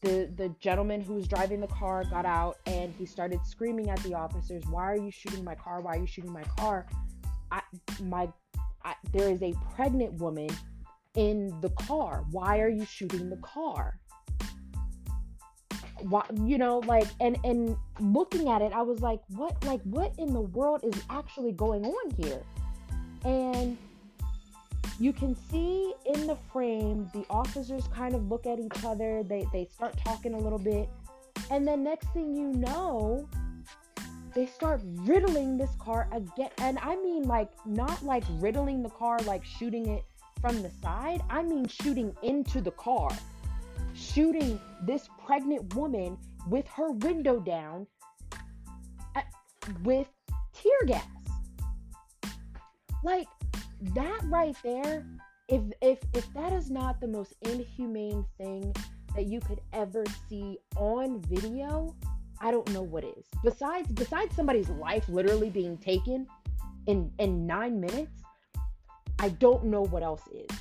the 0.02 0.30
the 0.36 0.54
gentleman 0.60 1.02
who 1.02 1.14
was 1.14 1.28
driving 1.28 1.62
the 1.62 1.68
car 1.68 2.04
got 2.04 2.26
out 2.26 2.58
and 2.66 2.94
he 2.98 3.06
started 3.06 3.40
screaming 3.46 3.90
at 3.90 4.00
the 4.00 4.14
officers, 4.14 4.64
"Why 4.70 4.84
are 4.84 4.98
you 4.98 5.12
shooting 5.12 5.44
my 5.44 5.56
car? 5.56 5.82
Why 5.82 5.96
are 5.96 6.00
you 6.00 6.08
shooting 6.08 6.32
my 6.32 6.44
car? 6.44 6.88
I, 7.52 7.62
my 8.02 8.30
I, 8.84 8.96
there 9.12 9.30
is 9.30 9.42
a 9.42 9.54
pregnant 9.76 10.14
woman 10.20 10.50
in 11.16 11.56
the 11.62 11.70
car. 11.70 12.26
Why 12.32 12.60
are 12.60 12.70
you 12.70 12.86
shooting 12.86 13.30
the 13.30 13.38
car?" 13.38 14.00
why, 16.10 16.26
you 16.44 16.58
know, 16.58 16.80
like, 16.80 17.08
and 17.20 17.38
and 17.44 17.78
looking 18.00 18.50
at 18.50 18.62
it, 18.62 18.74
I 18.74 18.82
was 18.82 19.02
like, 19.02 19.22
what, 19.30 19.64
like, 19.66 19.82
what 19.84 20.14
in 20.18 20.34
the 20.34 20.42
world 20.42 20.82
is 20.84 21.02
actually 21.10 21.52
going 21.52 21.86
on 21.86 22.12
here? 22.12 22.42
And 23.24 23.78
you 25.00 25.14
can 25.14 25.36
see 25.50 25.94
in 26.06 26.28
the 26.28 26.38
frame 26.52 27.10
the 27.14 27.26
officers 27.30 27.88
kind 27.94 28.16
of 28.16 28.30
look 28.30 28.46
at 28.46 28.60
each 28.60 28.84
other. 28.84 29.24
They 29.24 29.46
they 29.52 29.66
start 29.66 29.98
talking 30.04 30.34
a 30.34 30.40
little 30.40 30.60
bit, 30.60 30.90
and 31.50 31.68
then 31.68 31.84
next 31.84 32.08
thing 32.14 32.36
you 32.36 32.52
know, 32.54 33.28
they 34.36 34.46
start 34.46 34.82
riddling 34.84 35.58
this 35.58 35.72
car 35.80 36.08
again. 36.12 36.50
And 36.60 36.80
I 36.80 36.96
mean, 36.98 37.24
like, 37.24 37.52
not 37.66 38.04
like 38.04 38.24
riddling 38.34 38.84
the 38.84 38.90
car, 38.90 39.20
like 39.20 39.44
shooting 39.44 39.88
it 39.88 40.04
from 40.42 40.62
the 40.62 40.72
side. 40.82 41.22
I 41.30 41.44
mean, 41.44 41.68
shooting 41.68 42.16
into 42.22 42.62
the 42.62 42.72
car 42.72 43.10
shooting 43.94 44.60
this 44.82 45.08
pregnant 45.26 45.74
woman 45.76 46.18
with 46.48 46.68
her 46.68 46.92
window 46.92 47.40
down 47.40 47.88
at, 49.16 49.26
with 49.84 50.08
tear 50.54 50.86
gas. 50.88 51.06
Like 53.04 53.28
that 53.94 54.22
right 54.26 54.56
there, 54.64 55.06
if 55.48 55.62
if 55.82 56.00
if 56.14 56.34
that 56.34 56.54
is 56.54 56.70
not 56.70 57.00
the 57.00 57.08
most 57.08 57.34
inhumane 57.42 58.26
thing 58.38 58.74
that 59.16 59.26
you 59.26 59.40
could 59.40 59.62
ever 59.74 60.04
see 60.30 60.58
on 60.76 61.22
video, 61.22 61.96
I 62.40 62.52
don't 62.52 62.70
know 62.72 62.82
what 62.82 63.04
is. 63.04 63.26
Besides 63.44 63.92
besides 63.92 64.36
somebody's 64.36 64.70
life 64.70 65.08
literally 65.10 65.50
being 65.50 65.78
taken 65.78 66.28
in 66.88 67.12
in 67.20 67.46
9 67.46 67.80
minutes, 67.80 68.24
I 69.20 69.30
don't 69.30 69.66
know 69.66 69.82
what 69.82 70.04
else 70.04 70.24
is. 70.32 70.58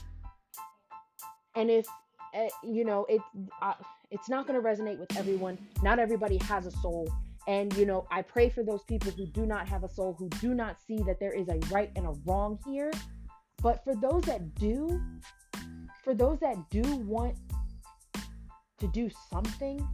And 1.55 1.70
if 1.70 1.87
uh, 2.35 2.49
you 2.64 2.85
know, 2.85 3.05
it 3.09 3.20
uh, 3.61 3.75
it's 4.11 4.29
not 4.29 4.47
going 4.47 4.61
to 4.61 4.66
resonate 4.66 4.99
with 4.99 5.16
everyone. 5.16 5.59
Not 5.83 5.99
everybody 5.99 6.37
has 6.39 6.66
a 6.66 6.70
soul. 6.70 7.11
And, 7.49 7.75
you 7.77 7.87
know, 7.87 8.07
I 8.11 8.23
pray 8.23 8.49
for 8.49 8.62
those 8.62 8.83
people 8.85 9.11
who 9.11 9.27
do 9.27 9.47
not 9.47 9.68
have 9.68 9.83
a 9.83 9.89
soul, 9.89 10.14
who 10.18 10.29
do 10.29 10.55
not 10.55 10.77
see 10.87 11.03
that 11.07 11.18
there 11.18 11.33
is 11.33 11.49
a 11.49 11.59
right 11.70 11.91
and 11.97 12.07
a 12.07 12.12
wrong 12.25 12.59
here. 12.66 12.93
But 13.63 13.85
for 13.85 13.95
those 13.95 14.23
that 14.25 14.55
do, 14.57 15.01
for 16.03 16.15
those 16.15 16.41
that 16.41 16.57
do 16.71 16.83
want 16.97 17.37
to 18.81 18.89
do 18.89 19.09
something 19.31 19.87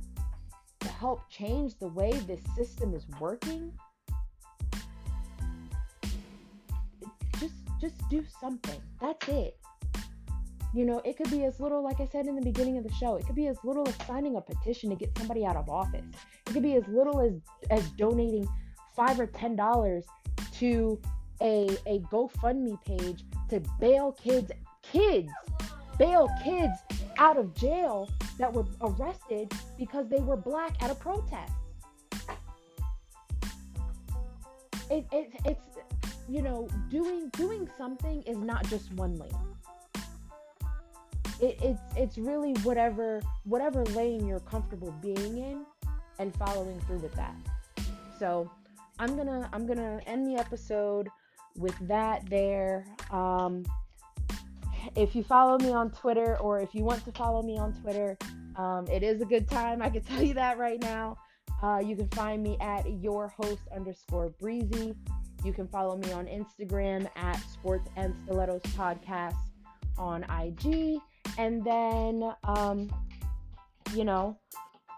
to 0.80 0.88
help 0.88 1.28
change 1.28 1.78
the 1.78 1.88
way 1.88 2.12
this 2.26 2.40
system 2.56 2.94
is 2.94 3.04
working, 3.20 3.72
just 7.38 7.54
just 7.78 8.08
do 8.08 8.24
something. 8.40 8.80
That's 9.00 9.28
it. 9.28 9.58
You 10.74 10.84
know, 10.84 11.00
it 11.04 11.16
could 11.16 11.30
be 11.30 11.44
as 11.44 11.60
little, 11.60 11.82
like 11.82 12.00
I 12.00 12.06
said 12.06 12.26
in 12.26 12.36
the 12.36 12.42
beginning 12.42 12.76
of 12.78 12.84
the 12.84 12.92
show, 12.92 13.16
it 13.16 13.26
could 13.26 13.34
be 13.34 13.48
as 13.48 13.56
little 13.64 13.88
as 13.88 13.94
signing 14.06 14.36
a 14.36 14.40
petition 14.40 14.90
to 14.90 14.96
get 14.96 15.16
somebody 15.16 15.44
out 15.44 15.56
of 15.56 15.68
office. 15.68 16.04
It 16.46 16.52
could 16.52 16.62
be 16.62 16.74
as 16.74 16.86
little 16.88 17.20
as 17.20 17.34
as 17.70 17.90
donating 17.92 18.48
five 18.96 19.20
or 19.20 19.26
ten 19.26 19.56
dollars 19.56 20.04
to 20.54 21.00
a 21.42 21.68
a 21.86 22.00
GoFundMe 22.10 22.82
page 22.84 23.24
to 23.48 23.60
bail 23.80 24.12
kids 24.12 24.50
kids 24.82 25.30
bail 25.98 26.28
kids 26.44 26.74
out 27.18 27.36
of 27.36 27.54
jail 27.54 28.08
that 28.38 28.52
were 28.52 28.64
arrested 28.80 29.52
because 29.76 30.08
they 30.08 30.20
were 30.20 30.36
black 30.36 30.80
at 30.82 30.90
a 30.90 30.94
protest. 30.94 31.52
It, 34.90 35.06
it, 35.12 35.32
it's 35.44 35.66
you 36.28 36.40
know 36.40 36.68
doing 36.88 37.28
doing 37.30 37.68
something 37.76 38.22
is 38.22 38.38
not 38.38 38.66
just 38.68 38.90
one 38.92 39.18
lane 39.18 39.30
it, 41.40 41.58
it's 41.62 41.80
it's 41.96 42.18
really 42.18 42.52
whatever 42.62 43.20
whatever 43.44 43.84
lane 43.86 44.26
you're 44.26 44.40
comfortable 44.40 44.92
being 45.02 45.38
in 45.38 45.64
and 46.18 46.34
following 46.36 46.80
through 46.80 46.98
with 46.98 47.14
that 47.14 47.34
so 48.18 48.50
i'm 48.98 49.16
gonna 49.16 49.48
i'm 49.52 49.66
gonna 49.66 50.00
end 50.06 50.26
the 50.26 50.38
episode 50.40 51.08
with 51.58 51.74
that 51.82 52.28
there 52.30 52.84
um, 53.10 53.64
if 54.96 55.14
you 55.14 55.22
follow 55.22 55.58
me 55.58 55.70
on 55.70 55.90
twitter 55.90 56.38
or 56.38 56.60
if 56.60 56.74
you 56.74 56.84
want 56.84 57.04
to 57.04 57.12
follow 57.12 57.42
me 57.42 57.58
on 57.58 57.72
twitter 57.82 58.16
um, 58.58 58.88
it 58.88 59.04
is 59.04 59.22
a 59.22 59.24
good 59.24 59.48
time. 59.48 59.80
I 59.80 59.88
can 59.88 60.02
tell 60.04 60.22
you 60.22 60.34
that 60.34 60.58
right 60.58 60.80
now. 60.82 61.16
Uh, 61.62 61.80
you 61.84 61.96
can 61.96 62.08
find 62.08 62.42
me 62.42 62.56
at 62.60 62.84
your 63.00 63.28
host 63.28 63.62
underscore 63.74 64.30
breezy. 64.40 64.94
You 65.44 65.52
can 65.52 65.68
follow 65.68 65.96
me 65.96 66.12
on 66.12 66.26
instagram 66.26 67.08
at 67.14 67.36
sports 67.36 67.88
and 67.96 68.12
stilettos 68.24 68.62
podcast 68.76 69.36
on 69.96 70.24
ig 70.42 70.98
and 71.38 71.64
then 71.64 72.32
um, 72.42 72.90
you 73.94 74.04
know 74.04 74.36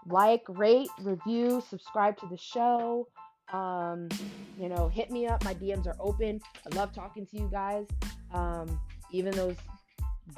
like 0.07 0.41
rate 0.49 0.89
review 1.01 1.61
subscribe 1.69 2.17
to 2.17 2.25
the 2.25 2.37
show 2.37 3.07
um, 3.51 4.09
you 4.57 4.69
know 4.69 4.87
hit 4.87 5.11
me 5.11 5.27
up. 5.27 5.43
My 5.43 5.53
dms 5.53 5.87
are 5.87 5.95
open. 5.99 6.39
I 6.71 6.75
love 6.75 6.93
talking 6.93 7.25
to 7.27 7.37
you 7.37 7.49
guys. 7.51 7.85
Um, 8.33 8.79
even 9.11 9.33
those 9.33 9.57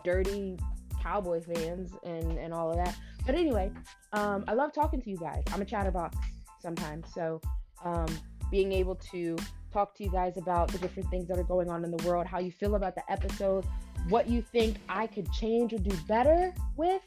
dirty 0.04 0.58
cowboy 1.02 1.42
fans 1.42 1.92
and 2.04 2.38
and 2.38 2.54
all 2.54 2.70
of 2.70 2.78
that. 2.78 2.96
But 3.26 3.36
anyway 3.36 3.72
um, 4.12 4.44
i 4.48 4.54
love 4.54 4.74
talking 4.74 5.02
to 5.02 5.10
you 5.10 5.18
guys. 5.18 5.44
I'm 5.54 5.62
a 5.62 5.66
chatterbox 5.66 6.18
sometimes. 6.60 7.08
So 7.14 7.42
um, 7.84 8.08
being 8.50 8.72
able 8.72 8.96
to 9.12 9.38
talk 9.72 9.96
to 9.96 10.04
you 10.04 10.12
guys 10.12 10.38
about 10.38 10.72
the 10.72 10.78
different 10.78 11.10
things 11.10 11.28
that 11.28 11.38
are 11.40 11.44
going 11.44 11.70
on 11.70 11.84
in 11.84 11.90
the 11.90 12.08
world 12.08 12.28
how 12.28 12.38
you 12.38 12.52
feel 12.52 12.76
about 12.76 12.94
the 12.94 13.12
episode 13.12 13.66
what 14.10 14.28
you 14.28 14.42
think 14.42 14.78
I 14.90 15.08
could 15.08 15.32
change 15.32 15.74
or 15.74 15.78
do 15.78 15.96
better 16.08 16.54
with, 16.76 17.02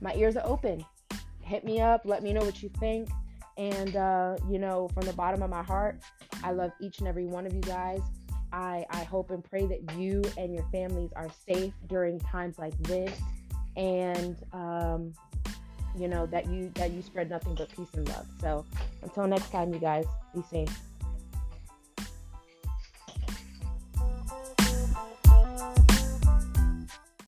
my 0.00 0.14
ears 0.14 0.36
are 0.36 0.46
open. 0.46 0.84
Hit 1.40 1.64
me 1.64 1.80
up, 1.80 2.02
let 2.04 2.22
me 2.22 2.32
know 2.32 2.44
what 2.44 2.62
you 2.62 2.70
think. 2.80 3.08
And, 3.56 3.96
uh, 3.96 4.36
you 4.48 4.58
know, 4.58 4.88
from 4.94 5.06
the 5.06 5.12
bottom 5.12 5.42
of 5.42 5.50
my 5.50 5.62
heart, 5.62 6.00
I 6.42 6.52
love 6.52 6.72
each 6.80 6.98
and 6.98 7.08
every 7.08 7.26
one 7.26 7.46
of 7.46 7.52
you 7.52 7.60
guys. 7.60 8.00
I, 8.52 8.84
I 8.90 9.04
hope 9.04 9.30
and 9.30 9.42
pray 9.42 9.66
that 9.66 9.92
you 9.96 10.22
and 10.36 10.54
your 10.54 10.64
families 10.72 11.10
are 11.14 11.28
safe 11.46 11.72
during 11.88 12.18
times 12.20 12.58
like 12.58 12.76
this. 12.82 13.12
And, 13.76 14.36
um, 14.52 15.12
you 15.96 16.08
know, 16.08 16.26
that 16.26 16.46
you 16.46 16.70
that 16.74 16.90
you 16.92 17.02
spread 17.02 17.28
nothing 17.28 17.54
but 17.54 17.68
peace 17.74 17.88
and 17.94 18.08
love. 18.08 18.26
So 18.40 18.64
until 19.02 19.26
next 19.26 19.50
time, 19.50 19.72
you 19.72 19.78
guys, 19.78 20.04
be 20.34 20.42
safe. 20.50 20.80